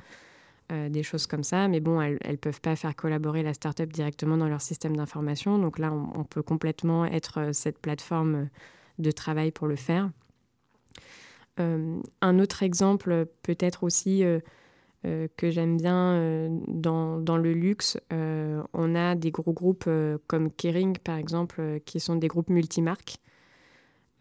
des 0.71 1.03
choses 1.03 1.27
comme 1.27 1.45
ça. 1.45 1.69
Mais 1.69 1.81
bon, 1.81 2.01
elles 2.01 2.19
ne 2.27 2.37
peuvent 2.37 2.63
pas 2.63 2.75
faire 2.75 2.97
collaborer 2.97 3.43
la 3.43 3.53
startup 3.53 3.93
directement 3.93 4.39
dans 4.39 4.49
leur 4.49 4.63
système 4.63 4.97
d'information. 4.97 5.59
Donc 5.59 5.79
là, 5.79 5.93
on, 5.93 6.25
peut 6.25 6.43
complètement 6.43 7.05
être 7.05 7.51
cette 7.53 7.81
plateforme 7.81 8.49
de 8.99 9.11
travail 9.11 9.51
pour 9.51 9.67
le 9.67 9.77
faire. 9.77 10.09
Euh, 11.61 12.01
un 12.21 12.39
autre 12.39 12.63
exemple 12.63 13.27
peut-être 13.43 13.85
aussi 13.85 14.25
euh, 14.25 14.41
euh, 15.05 15.29
que 15.37 15.51
j'aime 15.51 15.77
bien 15.77 16.49
dans, 16.69 17.37
le 17.37 17.53
luxe, 17.53 17.99
on 18.11 18.95
a 18.95 19.15
des 19.15 19.31
gros 19.31 19.53
groupes 19.53 19.89
comme 20.27 20.51
Kering 20.51 20.99
par 20.99 21.17
exemple, 21.17 21.81
qui 21.85 22.01
sont 22.01 22.17
des 22.17 22.29
groupes 22.29 22.51
multimarques. 22.51 23.17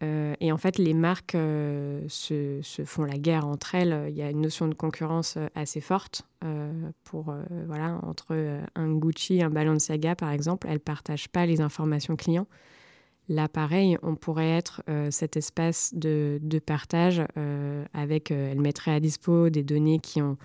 et 0.02 0.52
en 0.52 0.58
fait, 0.58 0.80
les 0.80 0.96
marques 0.96 1.38
se, 2.08 2.62
font 2.86 3.04
la 3.04 3.18
guerre 3.18 3.46
entre 3.46 3.76
elles. 3.76 4.08
Il 4.10 4.16
y 4.16 4.24
a 4.24 4.32
une 4.32 4.42
notion 4.42 4.68
de 4.68 4.74
concurrence 4.74 5.38
assez 5.54 5.82
forte. 5.82 6.24
pour, 7.04 7.36
voilà, 7.68 8.00
entre 8.02 8.60
un 8.74 8.92
Gucci, 8.92 9.44
un 9.44 9.52
Balenciaga, 9.52 10.16
par 10.16 10.32
exemple, 10.32 10.68
elles 10.68 10.76
ne 10.76 10.80
partagent 10.80 11.30
pas 11.30 11.46
les 11.46 11.62
informations 11.62 12.16
clients. 12.16 12.48
Là, 13.30 13.48
pareil, 13.48 13.98
on 14.02 14.16
pourrait 14.16 14.50
être 14.50 14.82
euh, 14.90 15.10
cet 15.12 15.38
espace 15.38 15.94
de, 15.94 16.40
partage 16.66 17.22
euh, 17.38 17.86
avec, 17.94 18.32
euh, 18.32 18.52
elle 18.52 18.60
mettrait 18.60 18.92
à 18.92 19.00
dispo 19.00 19.50
des 19.50 19.64
données 19.64 20.00
qui, 20.00 20.22
ont, 20.22 20.38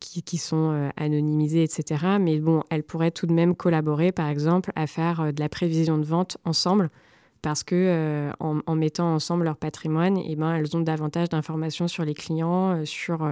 qui, 0.00 0.36
sont 0.36 0.90
anonymisées, 0.96 1.62
etc. 1.62 2.18
Mais 2.20 2.38
bon, 2.38 2.62
elle 2.70 2.82
pourrait 2.82 3.12
tout 3.12 3.26
de 3.26 3.32
même 3.32 3.54
collaborer, 3.54 4.12
par 4.12 4.28
exemple, 4.28 4.72
à 4.76 4.86
faire 4.86 5.32
de 5.32 5.40
la 5.40 5.48
prévision 5.48 5.96
de 5.96 6.04
vente 6.04 6.38
ensemble, 6.44 6.90
parce 7.40 7.62
que 7.62 8.30
en, 8.40 8.74
mettant 8.74 9.14
ensemble 9.14 9.44
leur 9.44 9.56
patrimoine, 9.56 10.18
eh 10.18 10.36
ben, 10.36 10.54
elles 10.54 10.76
ont 10.76 10.80
davantage 10.80 11.28
d'informations 11.30 11.88
sur 11.88 12.04
les 12.04 12.14
clients, 12.14 12.84
sur, 12.84 13.26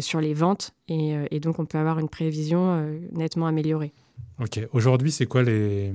sur 0.00 0.20
les 0.20 0.34
ventes, 0.34 0.74
et, 0.88 1.14
et, 1.30 1.40
donc 1.40 1.58
on 1.58 1.66
peut 1.66 1.78
avoir 1.78 1.98
une 1.98 2.08
prévision 2.08 2.84
nettement 3.12 3.46
améliorée. 3.46 3.92
Ok. 4.40 4.60
Aujourd'hui, 4.72 5.10
c'est 5.10 5.26
quoi 5.26 5.42
les 5.42 5.92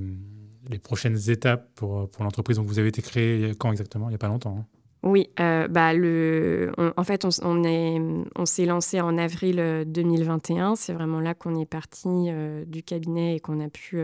les 0.69 0.79
prochaines 0.79 1.29
étapes 1.29 1.69
pour, 1.75 2.09
pour 2.09 2.23
l'entreprise. 2.23 2.57
Donc, 2.57 2.67
vous 2.67 2.79
avez 2.79 2.89
été 2.89 3.01
créé 3.01 3.51
quand 3.57 3.71
exactement? 3.71 4.07
Il 4.07 4.11
n'y 4.11 4.15
a 4.15 4.19
pas 4.19 4.27
longtemps. 4.27 4.57
Hein 4.59 4.65
oui, 5.03 5.29
euh, 5.39 5.67
bah 5.67 5.93
le, 5.93 6.71
en 6.97 7.03
fait, 7.03 7.25
on, 7.43 7.63
est, 7.63 8.01
on 8.35 8.45
s'est 8.45 8.65
lancé 8.65 8.99
en 8.99 9.17
avril 9.17 9.85
2021. 9.87 10.71
Euh, 10.71 10.75
C'est 10.75 10.93
vraiment 10.93 11.19
là 11.19 11.33
qu'on 11.33 11.55
est 11.55 11.65
parti 11.65 12.09
euh, 12.09 12.65
du 12.65 12.83
cabinet 12.83 13.35
et 13.35 13.39
qu'on 13.39 13.59
a 13.63 13.69
pu 13.69 14.01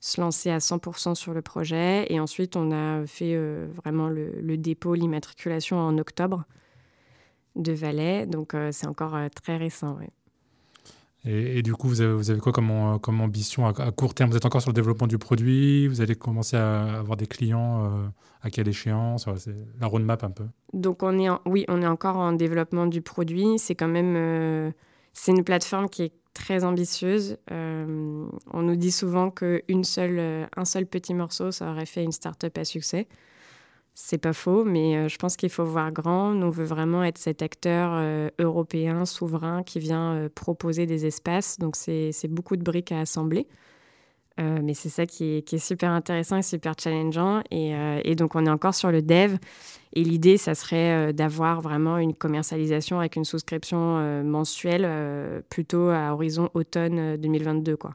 se 0.00 0.20
lancer 0.20 0.50
à 0.50 0.58
100% 0.58 1.14
sur 1.14 1.34
le 1.34 1.42
projet. 1.42 2.06
Et 2.12 2.20
ensuite, 2.20 2.56
on 2.56 2.70
a 2.72 3.06
fait 3.06 3.36
vraiment 3.66 4.08
le, 4.08 4.40
le 4.40 4.56
dépôt, 4.56 4.94
l'immatriculation 4.94 5.78
en 5.78 5.98
octobre 5.98 6.44
de 7.56 7.72
Valais. 7.72 8.26
Donc, 8.26 8.54
c'est 8.70 8.86
encore 8.86 9.16
très 9.34 9.56
récent. 9.56 9.96
Ouais. 9.96 10.10
Et, 11.26 11.62
du 11.62 11.72
coup, 11.72 11.88
vous 11.88 12.02
avez, 12.02 12.38
quoi 12.38 12.52
comme, 12.52 12.70
euh, 12.70 13.22
ambition 13.22 13.66
à, 13.66 13.72
court 13.92 14.12
terme? 14.12 14.30
Vous 14.30 14.36
êtes 14.36 14.44
encore 14.44 14.60
sur 14.60 14.70
le 14.70 14.74
développement 14.74 15.06
du 15.06 15.16
produit? 15.16 15.88
Vous 15.88 16.02
allez 16.02 16.14
commencer 16.14 16.56
à 16.56 16.98
avoir 16.98 17.16
des 17.16 17.26
clients 17.26 17.84
euh, 17.84 18.06
À 18.42 18.50
quelle 18.50 18.68
échéance? 18.68 19.26
C'est 19.38 19.54
la 19.80 19.86
roadmap 19.86 20.22
un 20.22 20.30
peu. 20.30 20.44
Donc, 20.74 21.02
on 21.02 21.18
est 21.18 21.28
oui, 21.46 21.64
on 21.68 21.80
est 21.80 21.86
encore 21.86 22.16
en 22.16 22.32
développement 22.32 22.86
du 22.86 23.00
produit. 23.00 23.58
C'est 23.58 23.74
quand 23.74 23.88
même 23.88 24.14
euh, 24.16 24.70
une 25.26 25.44
plateforme 25.44 25.88
qui 25.88 26.02
est 26.02 26.12
très 26.34 26.62
ambitieuse. 26.62 27.38
on 27.50 28.62
nous 28.62 28.76
dit 28.76 28.90
souvent 28.92 29.30
qu'un 29.30 29.82
seul, 29.82 30.48
un 30.54 30.64
seul 30.64 30.84
petit 30.84 31.14
morceau, 31.14 31.52
ça 31.52 31.70
aurait 31.70 31.86
fait 31.86 32.04
une 32.04 32.12
start-up 32.12 32.58
à 32.58 32.64
succès. 32.64 33.06
C'est 33.96 34.18
pas 34.18 34.32
faux, 34.32 34.64
mais 34.64 34.96
euh, 34.96 35.08
je 35.08 35.16
pense 35.18 35.36
qu'il 35.36 35.50
faut 35.50 35.64
voir 35.64 35.92
grand. 35.92 36.34
On 36.34 36.50
veut 36.50 36.64
vraiment 36.64 37.04
être 37.04 37.16
cet 37.16 37.42
acteur 37.42 37.92
euh, 37.94 38.28
européen, 38.40 39.04
souverain, 39.04 39.62
qui 39.62 39.78
vient 39.78 40.14
euh, 40.14 40.28
proposer 40.34 40.84
des 40.86 41.06
espaces. 41.06 41.60
Donc, 41.60 41.76
c'est 41.76 42.12
beaucoup 42.28 42.56
de 42.56 42.64
briques 42.64 42.90
à 42.90 43.00
assembler. 43.00 43.46
mais 44.36 44.74
c'est 44.74 44.88
ça 44.88 45.06
qui 45.06 45.36
est, 45.36 45.58
super 45.58 45.92
intéressant 45.92 46.38
et 46.38 46.42
super 46.42 46.74
challengeant. 46.76 47.44
Et, 47.52 48.16
donc, 48.16 48.34
on 48.34 48.46
est 48.46 48.50
encore 48.50 48.74
sur 48.74 48.90
le 48.90 49.00
dev. 49.00 49.36
Et 49.92 50.02
l'idée, 50.02 50.38
ça 50.38 50.56
serait 50.56 51.12
d'avoir 51.12 51.60
vraiment 51.60 51.98
une 51.98 52.14
commercialisation 52.14 52.98
avec 52.98 53.14
une 53.14 53.24
souscription 53.24 54.24
mensuelle 54.24 55.44
plutôt 55.50 55.88
à 55.90 56.12
horizon 56.12 56.50
automne 56.54 57.16
2022. 57.16 57.76
Quoi. 57.76 57.94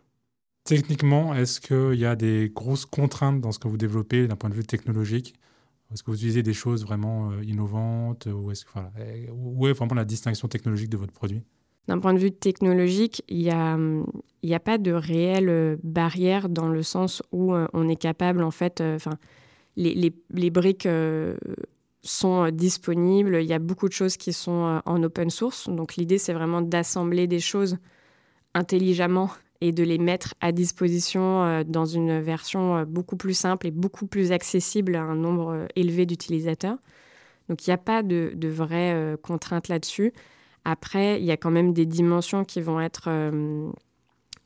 Techniquement, 0.63 1.35
est-ce 1.35 1.59
qu'il 1.59 1.99
y 1.99 2.05
a 2.05 2.15
des 2.15 2.49
grosses 2.55 2.85
contraintes 2.85 3.41
dans 3.41 3.51
ce 3.51 3.59
que 3.59 3.67
vous 3.67 3.77
développez 3.77 4.27
d'un 4.27 4.37
point 4.37 4.49
de 4.49 4.55
vue 4.55 4.63
technologique? 4.63 5.35
Est-ce 5.91 6.03
que 6.03 6.11
vous 6.11 6.17
utilisez 6.17 6.43
des 6.43 6.53
choses 6.53 6.83
vraiment 6.83 7.31
euh, 7.31 7.43
innovantes 7.43 8.27
ou 8.27 8.51
est-ce, 8.51 8.65
où 9.31 9.67
est 9.67 9.73
vraiment 9.73 9.95
la 9.95 10.05
distinction 10.05 10.47
technologique 10.47 10.89
de 10.89 10.97
votre 10.97 11.13
produit? 11.13 11.41
D'un 11.87 11.97
point 11.97 12.13
de 12.13 12.19
vue 12.19 12.31
technologique, 12.31 13.23
il 13.27 13.39
n'y 13.39 13.49
a, 13.49 13.75
a 14.55 14.59
pas 14.59 14.77
de 14.77 14.91
réelle 14.91 15.49
euh, 15.49 15.77
barrière 15.83 16.47
dans 16.47 16.67
le 16.67 16.83
sens 16.83 17.23
où 17.31 17.53
euh, 17.55 17.67
on 17.73 17.89
est 17.89 17.95
capable, 17.95 18.43
en 18.43 18.51
fait, 18.51 18.81
enfin, 18.81 19.17
les, 19.75 19.95
les, 19.95 20.13
les, 20.31 20.49
briques 20.51 20.87
sont 22.03 22.49
disponibles. 22.51 23.37
Il 23.41 23.47
y 23.47 23.53
a 23.53 23.59
beaucoup 23.59 23.87
de 23.87 23.93
choses 23.93 24.17
qui 24.17 24.33
sont 24.33 24.81
en 24.85 25.03
open 25.03 25.29
source. 25.29 25.69
Donc 25.69 25.95
l'idée, 25.95 26.17
c'est 26.17 26.33
vraiment 26.33 26.61
d'assembler 26.61 27.27
des 27.27 27.39
choses 27.39 27.77
intelligemment 28.53 29.31
et 29.61 29.71
de 29.71 29.83
les 29.83 29.97
mettre 29.97 30.35
à 30.39 30.51
disposition 30.51 31.63
dans 31.63 31.85
une 31.85 32.21
version 32.21 32.83
beaucoup 32.83 33.17
plus 33.17 33.33
simple 33.33 33.67
et 33.67 33.71
beaucoup 33.71 34.07
plus 34.07 34.31
accessible 34.31 34.95
à 34.95 35.01
un 35.01 35.15
nombre 35.15 35.67
élevé 35.75 36.05
d'utilisateurs. 36.05 36.77
Donc 37.49 37.67
il 37.67 37.69
n'y 37.69 37.73
a 37.73 37.77
pas 37.77 38.01
de, 38.01 38.33
vraies 38.47 39.17
contraintes 39.21 39.67
là-dessus. 39.67 40.13
Après, 40.63 41.19
il 41.19 41.25
y 41.25 41.31
a 41.31 41.37
quand 41.37 41.51
même 41.51 41.73
des 41.73 41.85
dimensions 41.85 42.45
qui 42.45 42.61
vont 42.61 42.79
être 42.79 43.09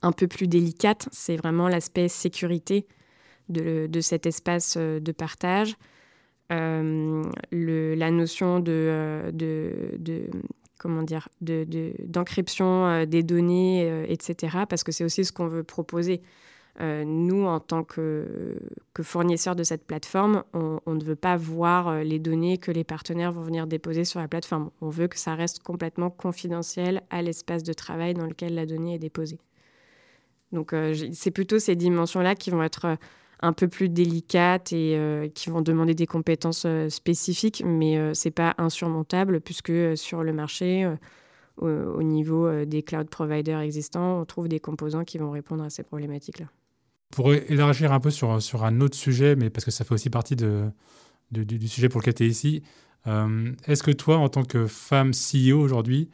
un 0.04 0.12
peu 0.12 0.28
plus 0.28 0.48
délicate, 0.48 1.08
c'est 1.12 1.38
vraiment 1.38 1.68
l'aspect 1.68 2.08
sécurité 2.10 2.86
de, 3.50 3.90
cet 4.02 4.26
espace 4.26 4.76
euh, 4.78 5.00
de 5.00 5.12
partage. 5.12 5.76
Euh, 6.52 7.24
la 7.52 8.12
notion 8.12 8.64
euh, 8.68 9.32
de, 9.32 10.30
comment 10.78 11.04
dire 11.04 11.30
d'encryption 11.42 13.06
des 13.06 13.24
données, 13.24 14.06
etc. 14.12 14.58
Parce 14.68 14.84
que 14.84 14.92
c'est 14.92 15.04
aussi 15.04 15.24
ce 15.24 15.32
qu'on 15.32 15.48
veut 15.48 15.64
proposer. 15.64 16.22
nous, 16.80 17.46
en 17.46 17.60
tant 17.60 17.84
que, 17.84 18.58
fournisseurs 19.02 19.56
de 19.56 19.64
cette 19.64 19.86
plateforme, 19.86 20.44
on, 20.54 20.80
ne 20.88 21.04
veut 21.04 21.16
pas 21.16 21.38
voir 21.38 22.04
les 22.04 22.20
données 22.20 22.58
que 22.58 22.72
les 22.72 22.84
partenaires 22.84 23.32
vont 23.32 23.44
venir 23.44 23.68
déposer 23.68 24.04
sur 24.04 24.20
la 24.20 24.28
plateforme. 24.28 24.72
On 24.82 24.90
veut 24.90 25.08
que 25.08 25.18
ça 25.18 25.36
reste 25.36 25.64
complètement 25.64 26.10
confidentiel 26.10 27.04
à 27.10 27.22
l'espace 27.22 27.64
de 27.64 27.74
travail 27.74 28.14
dans 28.14 28.26
lequel 28.26 28.56
la 28.56 28.66
donnée 28.66 28.96
est 28.96 29.00
déposée. 29.00 29.40
Donc 30.54 30.72
euh, 30.72 30.94
c'est 31.12 31.32
plutôt 31.32 31.60
ces 31.60 31.76
dimensions-là 31.76 32.36
qui 32.36 32.52
vont 32.52 32.64
être 32.64 32.86
euh, 32.86 32.96
un 33.44 33.54
peu 33.54 33.68
plus 33.68 33.90
délicates 33.90 34.72
et 34.74 34.96
euh, 34.98 35.28
qui 35.28 35.50
vont 35.50 35.62
demander 35.62 35.94
des 35.94 36.08
compétences 36.08 36.66
spécifiques, 36.90 37.62
mais 37.66 38.14
ce 38.14 38.28
n'est 38.28 38.32
pas 38.32 38.56
insurmontable 38.58 39.42
puisque 39.42 39.98
sur 39.98 40.24
le 40.24 40.34
marché, 40.34 40.90
au, 41.58 42.02
niveau 42.02 42.66
des 42.66 42.82
cloud 42.82 43.10
providers 43.10 43.60
existants, 43.60 44.22
on 44.22 44.26
trouve 44.26 44.48
des 44.48 44.60
composants 44.60 45.04
qui 45.04 45.18
vont 45.18 45.32
répondre 45.32 45.64
à 45.64 45.70
ces 45.70 45.84
problématiques-là. 45.84 46.48
Pour 47.12 47.32
élargir 47.34 47.92
un 47.92 48.00
peu 48.00 48.10
sur, 48.10 48.42
sur 48.42 48.64
un 48.64 48.82
autre 48.82 48.96
sujet, 48.96 49.36
mais 49.36 49.52
parce 49.52 49.66
que 49.66 49.72
ça 49.72 49.86
fait 49.86 49.94
aussi 49.94 50.10
partie 50.10 50.36
du, 50.36 51.68
sujet 51.68 51.90
pour 51.90 52.02
lequel 52.02 52.16
tu 52.16 52.24
es 52.24 52.28
ici, 52.28 52.64
est-ce 53.06 53.84
que 53.84 53.92
toi, 53.92 54.18
en 54.18 54.30
tant 54.30 54.46
que 54.46 54.66
femme 54.66 55.12
CEO 55.12 55.60
aujourd'hui, 55.60 56.10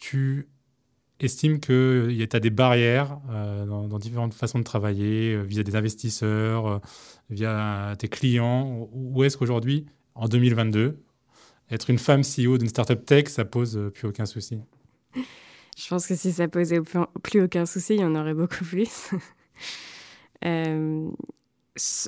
tu 0.00 0.48
estime 1.24 1.60
qu'il 1.60 1.74
euh, 1.74 2.12
y 2.12 2.22
a 2.22 2.40
des 2.40 2.50
barrières 2.50 3.18
euh, 3.30 3.64
dans, 3.66 3.98
différentes 3.98 4.34
façons 4.34 4.58
de 4.58 4.64
travailler, 4.64 5.34
euh, 5.34 5.42
via 5.42 5.62
des 5.62 5.76
investisseurs, 5.76 6.80
via 7.30 7.94
tes 7.98 8.08
clients. 8.08 8.88
Où 8.92 9.24
est-ce 9.24 9.36
qu'aujourd'hui, 9.36 9.86
en 10.14 10.28
2022, 10.28 10.98
être 11.70 11.90
une 11.90 11.98
femme 11.98 12.22
CEO 12.22 12.58
d'une 12.58 12.68
startup 12.68 13.04
tech, 13.04 13.28
ça 13.28 13.44
pose 13.44 13.90
plus 13.94 14.08
aucun 14.08 14.26
souci? 14.26 14.60
Je 15.76 15.88
pense 15.88 16.06
que 16.06 16.14
si 16.14 16.32
ça 16.32 16.46
posait 16.46 16.80
plus 17.22 17.42
aucun 17.42 17.66
souci, 17.66 17.96
il 17.96 18.00
y 18.00 18.04
en 18.04 18.14
aurait 18.14 18.34
beaucoup 18.34 18.64
plus. 18.64 19.10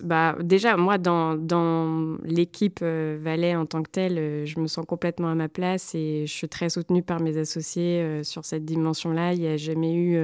bah, 0.05 0.37
déjà, 0.41 0.77
moi, 0.77 0.97
dans, 0.97 1.35
dans 1.35 2.19
l'équipe 2.23 2.81
euh, 2.83 3.19
Valais 3.21 3.57
en 3.57 3.67
tant 3.67 3.83
que 3.83 3.91
telle, 3.91 4.19
euh, 4.19 4.47
je 4.47 4.61
me 4.61 4.69
sens 4.69 4.87
complètement 4.87 5.29
à 5.29 5.35
ma 5.35 5.49
place 5.49 5.95
et 5.95 6.25
je 6.27 6.33
suis 6.33 6.49
très 6.49 6.71
soutenue 6.71 7.03
par 7.03 7.21
mes 7.21 7.37
associés 7.37 8.01
euh, 8.01 8.23
sur 8.23 8.45
cette 8.45 8.65
dimension-là. 8.65 9.33
Il 9.33 9.41
n'y 9.41 9.49
a 9.49 9.57
jamais 9.57 9.95
eu... 9.95 10.15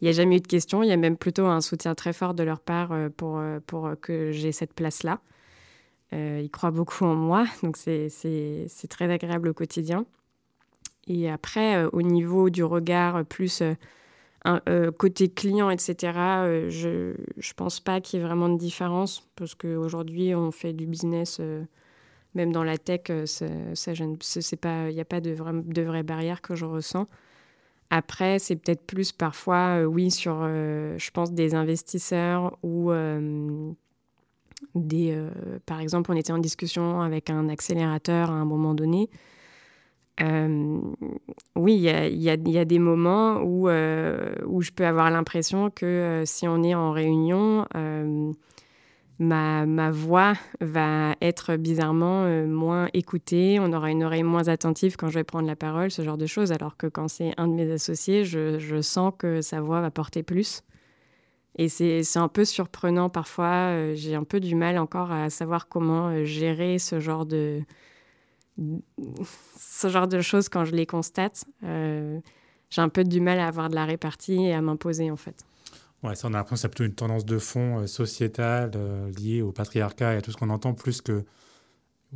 il 0.00 0.04
n'y 0.04 0.08
a 0.08 0.12
jamais 0.12 0.36
eu 0.36 0.40
de 0.40 0.46
question, 0.46 0.82
il 0.82 0.88
y 0.88 0.92
a 0.92 0.96
même 0.96 1.16
plutôt 1.16 1.46
un 1.46 1.60
soutien 1.60 1.94
très 1.96 2.12
fort 2.12 2.34
de 2.34 2.44
leur 2.44 2.60
part 2.60 2.92
pour, 3.16 3.42
pour 3.66 3.90
que 4.00 4.30
j'ai 4.30 4.52
cette 4.52 4.74
place-là. 4.74 5.20
ils 6.12 6.50
croient 6.52 6.70
beaucoup 6.70 7.04
en 7.04 7.14
moi, 7.14 7.46
donc 7.62 7.76
c'est 7.76 8.08
très 8.88 9.10
agréable 9.10 9.48
au 9.48 9.54
quotidien. 9.54 10.06
Et 11.08 11.30
après, 11.30 11.84
au 11.86 12.02
niveau 12.02 12.50
du 12.50 12.62
regard 12.64 13.24
plus 13.24 13.62
euh, 14.46 14.92
côté 14.92 15.28
client, 15.28 15.70
etc., 15.70 15.96
euh, 16.16 16.70
je 16.70 16.88
ne 16.88 17.54
pense 17.56 17.80
pas 17.80 18.00
qu'il 18.00 18.20
y 18.20 18.22
ait 18.22 18.26
vraiment 18.26 18.48
de 18.48 18.56
différence 18.56 19.26
parce 19.34 19.54
qu'aujourd'hui, 19.54 20.34
on 20.34 20.52
fait 20.52 20.72
du 20.72 20.86
business, 20.86 21.38
euh, 21.40 21.64
même 22.34 22.52
dans 22.52 22.62
la 22.62 22.78
tech, 22.78 23.02
il 23.08 23.14
n'y 23.14 25.00
a 25.00 25.04
pas 25.04 25.20
de, 25.20 25.30
vraie, 25.32 25.52
de 25.52 25.82
vraies 25.82 26.02
barrières 26.04 26.42
que 26.42 26.54
je 26.54 26.64
ressens. 26.64 27.08
Après, 27.90 28.38
c'est 28.38 28.56
peut-être 28.56 28.82
plus 28.82 29.12
parfois, 29.12 29.82
oui, 29.82 30.10
sur, 30.10 30.40
je 30.44 31.10
pense, 31.12 31.32
des 31.32 31.54
investisseurs 31.54 32.58
ou 32.62 32.90
des... 34.74 35.16
par 35.66 35.80
exemple, 35.80 36.10
on 36.10 36.16
était 36.16 36.32
en 36.32 36.38
discussion 36.38 37.00
avec 37.00 37.30
un 37.30 37.48
accélérateur 37.48 38.30
à 38.30 38.34
un 38.34 38.44
moment 38.44 38.74
donné. 38.74 39.08
Euh, 40.22 40.80
oui, 41.56 41.74
il 41.74 42.22
y 42.22 42.58
a, 42.58 42.64
des 42.64 42.78
moments 42.78 43.42
où, 43.42 43.68
euh, 43.68 44.34
où 44.46 44.62
je 44.62 44.70
peux 44.70 44.86
avoir 44.86 45.10
l'impression 45.10 45.70
que 45.70 45.84
euh, 45.84 46.24
si 46.24 46.48
on 46.48 46.62
est 46.62 46.74
en 46.74 46.92
réunion, 46.92 47.66
ma, 49.18 49.66
ma, 49.66 49.90
voix 49.90 50.34
va 50.60 51.14
être 51.20 51.56
bizarrement 51.56 52.26
moins 52.46 52.88
écoutée, 52.94 53.58
on 53.60 53.72
aura 53.72 53.90
une 53.90 54.04
oreille 54.04 54.22
moins 54.22 54.48
attentive 54.48 54.96
quand 54.96 55.08
je 55.08 55.14
vais 55.14 55.24
prendre 55.24 55.46
la 55.46 55.56
parole, 55.56 55.90
ce 55.90 56.02
genre 56.02 56.18
de 56.18 56.26
choses, 56.26 56.52
alors 56.52 56.76
que 56.76 56.86
quand 56.86 57.08
c'est 57.08 57.32
un 57.36 57.48
de 57.48 57.52
mes 57.52 57.70
associés, 57.70 58.24
je, 58.24 58.58
je, 58.58 58.80
sens 58.80 59.12
que 59.18 59.42
sa 59.42 59.60
voix 59.60 59.80
va 59.80 59.90
porter 59.90 60.22
plus. 60.22 60.62
Et 61.58 61.68
c'est 61.68 62.18
un 62.18 62.28
peu 62.28 62.44
surprenant 62.44 63.08
parfois, 63.08 63.94
j'ai 63.94 64.14
un 64.14 64.24
peu 64.24 64.40
du 64.40 64.54
mal 64.54 64.76
encore 64.78 65.10
à 65.10 65.30
savoir 65.30 65.68
comment 65.68 66.24
gérer 66.24 66.78
ce 66.78 67.00
genre 67.00 67.24
de 67.24 67.62
ce 69.58 69.88
genre 69.88 70.08
de 70.08 70.20
choses, 70.20 70.48
quand 70.48 70.64
je 70.64 70.74
les 70.74 70.86
constate, 70.86 71.44
euh, 71.64 72.20
j'ai 72.70 72.80
un 72.80 72.88
peu 72.88 73.04
du 73.04 73.20
mal 73.20 73.38
à 73.38 73.48
avoir 73.48 73.68
de 73.68 73.74
la 73.74 73.84
répartie 73.84 74.44
et 74.44 74.54
à 74.54 74.62
m'imposer, 74.62 75.10
en 75.10 75.16
fait. 75.16 75.44
Ouais, 76.02 76.14
ça, 76.14 76.28
on 76.28 76.34
a 76.34 76.38
l'impression 76.38 76.54
que 76.54 76.60
c'est 76.60 76.68
plutôt 76.68 76.84
une 76.84 76.94
tendance 76.94 77.24
de 77.24 77.38
fond 77.38 77.80
euh, 77.80 77.86
sociétale 77.86 78.70
euh, 78.76 79.10
liée 79.12 79.42
au 79.42 79.52
patriarcat 79.52 80.14
et 80.14 80.16
à 80.16 80.22
tout 80.22 80.30
ce 80.30 80.36
qu'on 80.36 80.50
entend, 80.50 80.74
plus 80.74 81.00
que, 81.00 81.24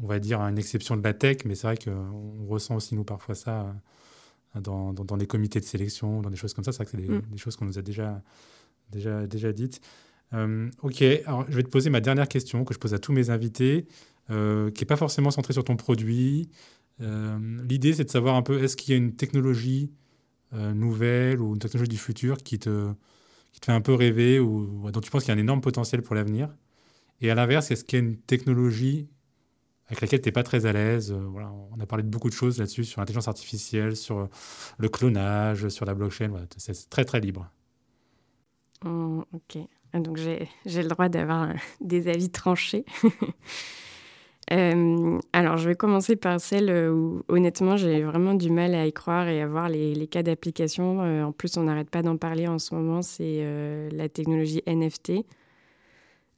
on 0.03 0.07
va 0.07 0.18
dire, 0.18 0.40
une 0.40 0.59
exception 0.59 0.96
de 0.96 1.03
la 1.03 1.14
tech. 1.14 1.38
Mais 1.44 1.55
c'est 1.55 1.66
vrai 1.66 1.76
qu'on 1.76 2.46
ressent 2.48 2.76
aussi, 2.76 2.94
nous, 2.94 3.05
parfois 3.05 3.35
ça 3.35 3.74
dans, 4.55 4.92
dans, 4.92 5.16
des 5.16 5.26
comités 5.26 5.61
de 5.61 5.64
sélection, 5.64 6.20
dans 6.22 6.31
des 6.31 6.37
choses 6.37 6.55
comme 6.55 6.64
ça. 6.64 6.72
C'est 6.72 6.79
vrai 6.79 6.85
que 6.87 6.90
c'est 6.90 7.07
des, 7.07 7.09
mm. 7.09 7.22
des, 7.31 7.38
choses 7.38 7.57
qu'on 7.57 7.66
nous 7.66 7.79
a 7.79 7.83
déjà, 7.83 8.20
déjà, 8.90 9.26
déjà 9.26 9.53
dites. 9.53 9.81
ok, 10.33 11.03
alors 11.26 11.44
je 11.48 11.57
vais 11.57 11.62
te 11.62 11.68
poser 11.68 11.90
ma 11.90 12.00
dernière 12.00 12.29
question 12.29 12.64
que 12.64 12.74
je 12.74 12.79
pose 12.79 12.94
à 12.94 12.98
tous 12.98 13.12
mes 13.12 13.31
invités. 13.31 13.87
Euh, 14.31 14.71
qui 14.71 14.83
n'est 14.83 14.87
pas 14.87 14.97
forcément 14.97 15.31
centré 15.31 15.53
sur 15.53 15.64
ton 15.64 15.77
produit. 15.77 16.49
Euh, 17.01 17.38
l'idée, 17.69 17.95
c'est 17.95 18.05
de 18.05 18.11
savoir 18.11 18.37
un 18.37 18.43
peu, 18.43 18.62
est-ce 18.62 18.77
qu'il 18.77 18.93
y 18.93 18.95
a 18.95 18.99
une 18.99 19.16
technologie 19.16 19.90
euh, 20.53 20.73
nouvelle 20.73 21.40
ou 21.40 21.55
une 21.55 21.59
technologie 21.59 21.88
du 21.88 21.99
futur 21.99 22.37
qui 22.38 22.59
te, 22.59 22.93
qui 23.53 23.61
te 23.61 23.66
fait 23.66 23.73
un 23.73 23.81
peu 23.81 23.95
rêver 23.95 24.38
ou 24.38 24.88
dont 24.90 25.01
tu 25.01 25.11
penses 25.11 25.25
qu'il 25.25 25.31
y 25.31 25.37
a 25.37 25.37
un 25.37 25.40
énorme 25.40 25.61
potentiel 25.61 26.03
pour 26.03 26.14
l'avenir 26.14 26.55
Et 27.21 27.31
à 27.31 27.35
l'inverse, 27.35 27.71
est-ce 27.73 27.85
qu'il 27.85 27.99
y 27.99 28.03
a 28.03 28.05
une 28.05 28.19
technologie 28.19 29.09
avec 29.88 30.01
laquelle 30.01 30.21
tu 30.21 30.29
n'es 30.29 30.33
pas 30.33 30.45
très 30.45 30.66
à 30.66 30.73
l'aise 30.73 31.11
voilà, 31.12 31.53
On 31.73 31.81
a 31.81 31.87
parlé 31.87 32.05
de 32.05 32.09
beaucoup 32.09 32.29
de 32.29 32.35
choses 32.35 32.59
là-dessus, 32.59 32.85
sur 32.85 33.01
l'intelligence 33.01 33.27
artificielle, 33.27 33.97
sur 33.97 34.29
le 34.79 34.88
clonage, 34.88 35.69
sur 35.71 35.85
la 35.85 35.95
blockchain. 35.95 36.29
Voilà, 36.29 36.47
c'est 36.57 36.88
très, 36.88 37.05
très 37.05 37.19
libre. 37.19 37.51
Oh, 38.85 39.25
ok. 39.33 39.59
Donc 39.95 40.19
j'ai 40.19 40.49
le 40.66 40.88
droit 40.88 41.09
d'avoir 41.09 41.49
des 41.81 42.07
avis 42.07 42.31
tranchés. 42.31 42.85
Euh, 44.53 45.21
alors, 45.33 45.57
je 45.59 45.69
vais 45.69 45.77
commencer 45.77 46.17
par 46.17 46.41
celle 46.41 46.71
où, 46.91 47.23
honnêtement, 47.29 47.77
j'ai 47.77 48.03
vraiment 48.03 48.35
du 48.35 48.51
mal 48.51 48.75
à 48.75 48.85
y 48.87 48.93
croire 48.93 49.29
et 49.29 49.41
à 49.41 49.47
voir 49.47 49.69
les, 49.69 50.09
cas 50.09 50.25
d'application. 50.25 51.03
Euh, 51.03 51.23
en 51.25 51.33
plus, 51.33 51.57
on 51.57 51.63
n'arrête 51.65 51.91
pas 51.91 52.03
d'en 52.03 52.17
parler 52.17 52.49
en 52.49 52.59
ce 52.59 52.75
moment, 52.75 53.03
c'est 53.03 53.41
euh, 53.43 53.89
la 53.93 54.09
technologie 54.09 54.63
NFT. 54.67 55.25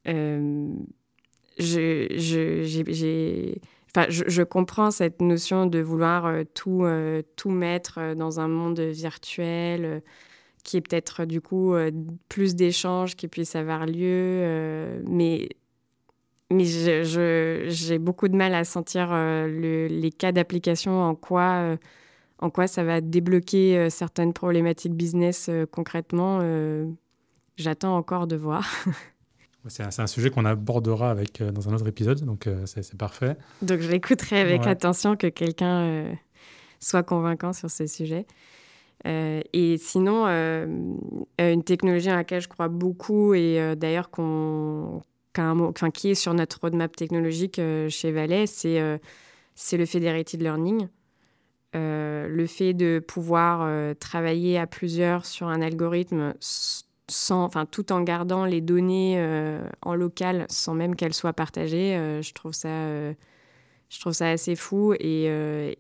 je, 0.07 0.75
je, 4.09 4.43
comprends 4.43 4.91
cette 4.91 5.23
notion 5.23 5.67
de 5.67 5.81
vouloir 5.81 6.45
tout, 6.55 6.85
tout 7.37 7.51
mettre 7.51 8.15
dans 8.15 8.41
un 8.41 8.49
monde 8.49 8.81
virtuel 8.81 10.03
qui 10.65 10.77
est 10.77 10.81
peut-être 10.81 11.25
du 11.25 11.41
coup 11.41 11.75
plus 12.29 12.55
d'échanges 12.55 13.17
qui 13.17 13.29
puissent 13.29 13.57
avoir 13.57 13.87
lieu. 13.87 15.03
mais 15.07 15.49
mais 16.53 16.65
j'ai 16.65 17.99
beaucoup 17.99 18.29
de 18.29 18.37
mal 18.37 18.55
à 18.55 18.65
sentir 18.65 19.09
euh, 19.13 19.89
les 19.89 20.11
cas 20.11 20.33
d'application, 20.33 21.03
en 21.03 21.15
quoi, 21.15 21.53
euh, 21.55 21.77
en 22.39 22.51
quoi 22.51 22.67
ça 22.67 22.85
va 22.85 23.01
débloquer 23.01 23.79
euh, 23.79 23.91
certaines 23.91 24.33
problématiques 24.33 24.95
business 24.95 25.51
concrètement. 25.71 26.41
J'attends 27.57 27.97
encore 27.97 28.27
de 28.27 28.37
voir. 28.37 28.69
C'est 29.69 29.85
un, 30.01 30.07
sujet 30.09 30.29
qu'on 30.31 30.45
abordera 30.45 31.09
avec, 31.09 31.41
dans 31.41 31.69
un 31.69 31.75
autre 31.75 31.87
épisode, 31.87 32.25
donc 32.25 32.49
c'est 32.65 32.99
parfait. 32.99 33.37
Donc 33.63 33.79
je 33.79 33.89
l'écouterai 33.93 34.41
avec 34.41 34.67
attention 34.67 35.15
que 35.15 35.29
quelqu'un 35.29 36.17
soit 36.81 37.05
convaincant 37.05 37.53
sur 37.53 37.71
ce 37.71 37.87
sujet. 37.87 38.27
et 39.05 39.77
sinon, 39.79 40.27
une 40.27 41.63
technologie 41.63 42.11
à 42.11 42.17
laquelle 42.17 42.41
je 42.41 42.49
crois 42.49 42.67
beaucoup 42.67 43.35
et 43.35 43.77
d'ailleurs 43.77 44.11
qu'on 44.11 45.01
enfin, 45.39 45.91
qui 45.91 46.11
est 46.11 46.15
sur 46.15 46.35
notre 46.35 46.61
roadmap 46.61 46.95
technologique 46.95 47.61
chez 47.89 48.13
Valais, 48.13 48.47
c'est 48.47 49.01
c'est 49.55 49.77
le 49.77 49.87
federated 49.87 50.41
learning. 50.43 50.89
le 51.75 52.47
fait 52.47 52.75
de 52.75 52.99
pouvoir 53.07 53.95
travailler 53.97 54.59
à 54.59 54.67
plusieurs 54.67 55.27
sur 55.27 55.49
un 55.49 55.63
algorithme 55.63 56.35
sans, 56.41 57.45
enfin, 57.45 57.67
tout 57.67 57.93
en 57.93 58.01
gardant 58.03 58.45
les 58.45 58.61
données 58.61 59.23
en 59.83 59.95
local 59.95 60.47
sans 60.49 60.75
même 60.75 60.97
qu'elles 60.97 61.15
soient 61.15 61.33
partagées, 61.33 62.21
je 62.23 62.33
trouve 62.33 62.53
ça 62.53 62.69
je 63.93 64.01
trouve 64.01 64.15
ça 64.15 64.31
assez 64.31 64.57
fou 64.57 64.95
et 64.99 65.27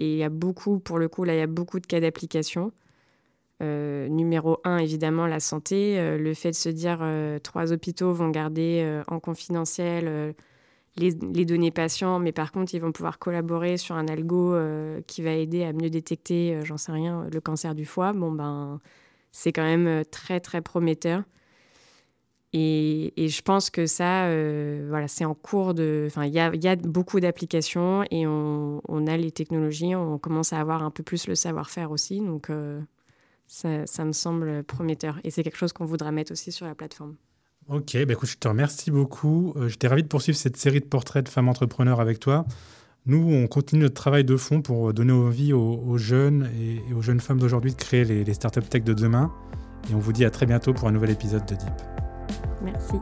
il 0.01 0.17
y 0.17 0.23
a 0.23 0.29
beaucoup, 0.29 0.79
pour 0.81 0.99
le 0.99 1.09
coup, 1.09 1.25
là, 1.25 1.35
il 1.35 1.38
y 1.38 1.43
a 1.43 1.47
beaucoup 1.47 1.81
de 1.81 1.87
cas 1.87 2.01
d'application. 2.01 2.73
Euh, 3.62 4.09
numéro 4.09 4.59
un, 4.64 4.79
évidemment, 4.79 5.27
la 5.27 5.40
santé. 5.40 5.98
Euh, 5.98 6.18
le 6.18 6.35
fait 6.35 6.51
de 6.51 6.57
se 6.57 6.68
dire 6.68 6.98
euh, 7.03 7.38
trois 7.38 7.72
hôpitaux 7.72 8.12
vont 8.12 8.29
garder 8.29 9.03
en 9.09 9.20
confidentiel 9.20 10.35
les, 10.96 11.12
données 11.44 11.70
patients, 11.70 12.18
mais 12.18 12.33
par 12.33 12.53
contre, 12.53 12.75
ils 12.75 12.81
vont 12.81 12.92
pouvoir 12.92 13.18
collaborer 13.18 13.77
sur 13.77 13.94
un 13.96 14.09
algo 14.09 14.57
qui 15.07 15.22
va 15.22 15.33
aider 15.33 15.64
à 15.64 15.72
mieux 15.72 15.90
détecter, 15.90 16.61
j'en 16.64 16.77
sais 16.77 16.92
rien, 16.92 17.27
le 17.33 17.40
cancer 17.40 17.75
du 17.75 17.85
foie. 17.87 18.12
Bon, 18.12 18.33
ben, 18.33 18.81
c'est 19.31 19.53
quand 19.53 19.62
même 19.62 20.05
très, 20.11 20.40
très 20.40 20.61
prometteur. 20.61 21.22
Et, 22.55 23.14
je 23.16 23.42
pense 23.42 23.70
que 23.70 23.87
ça, 23.87 24.27
voilà, 24.88 25.09
c'est 25.09 25.25
en 25.25 25.35
cours 25.35 25.72
de. 25.75 26.05
Enfin, 26.09 26.27
il 26.27 26.35
y 26.35 26.38
a, 26.38 26.55
y 26.55 26.68
a, 26.68 26.77
beaucoup 26.77 27.20
d'applications 27.20 28.05
et 28.11 28.27
on, 28.27 28.83
on, 28.87 29.07
a 29.07 29.16
les 29.16 29.31
technologies, 29.31 29.94
on 29.94 30.18
commence 30.18 30.53
à 30.53 30.61
avoir 30.61 30.83
un 30.83 30.90
peu 30.90 31.03
plus 31.03 31.27
le 31.29 31.35
savoir-faire 31.35 31.90
aussi. 31.90 32.20
Donc, 32.20 32.51
ça, 33.53 34.05
me 34.05 34.12
semble 34.12 34.65
prometteur. 34.65 35.19
Et 35.25 35.31
c'est 35.31 35.43
quelque 35.43 35.59
chose 35.59 35.73
qu'on 35.73 35.85
voudra 35.85 36.11
mettre 36.11 36.33
aussi 36.33 36.53
sur 36.53 36.67
la 36.67 36.75
plateforme. 36.75 37.17
Ok, 37.69 37.93
bah 38.07 38.12
écoute, 38.15 38.29
je 38.29 38.38
te 38.38 38.49
remercie 38.49 38.91
beaucoup. 38.91 39.53
Euh, 39.57 39.69
J'étais 39.69 39.87
ravi 39.87 40.03
de 40.03 40.09
poursuivre 40.09 40.37
cette 40.37 40.57
série 40.57 40.81
de 40.81 40.87
portraits 40.87 41.25
de 41.25 41.29
femmes 41.29 41.49
entrepreneurs 41.49 42.01
avec 42.01 42.19
toi. 42.19 42.45
Nous, 43.07 43.19
on 43.19 43.47
continue 43.47 43.83
notre 43.83 43.95
travail 43.95 44.25
de 44.25 44.37
fond 44.37 44.62
pour 44.62 44.93
donner 44.95 45.12
envie 45.12 45.53
aux, 45.53 45.99
jeunes 45.99 46.49
et, 46.59 46.95
aux 46.95 47.03
jeunes 47.03 47.21
femmes 47.21 47.38
d'aujourd'hui 47.38 47.73
de 47.73 47.77
créer 47.77 48.05
les, 48.05 48.25
les 48.25 48.35
startups 48.35 48.62
tech 48.62 48.85
de 48.85 48.95
demain. 48.95 49.33
Et 49.91 49.95
on 49.95 49.99
vous 49.99 50.12
dit 50.12 50.25
à 50.25 50.31
très 50.31 50.47
bientôt 50.47 50.73
pour 50.73 50.88
un 50.88 50.93
nouvel 50.93 51.11
épisode 51.11 51.45
de 51.47 51.55
Deep. 51.55 51.83
Merci. 52.62 52.95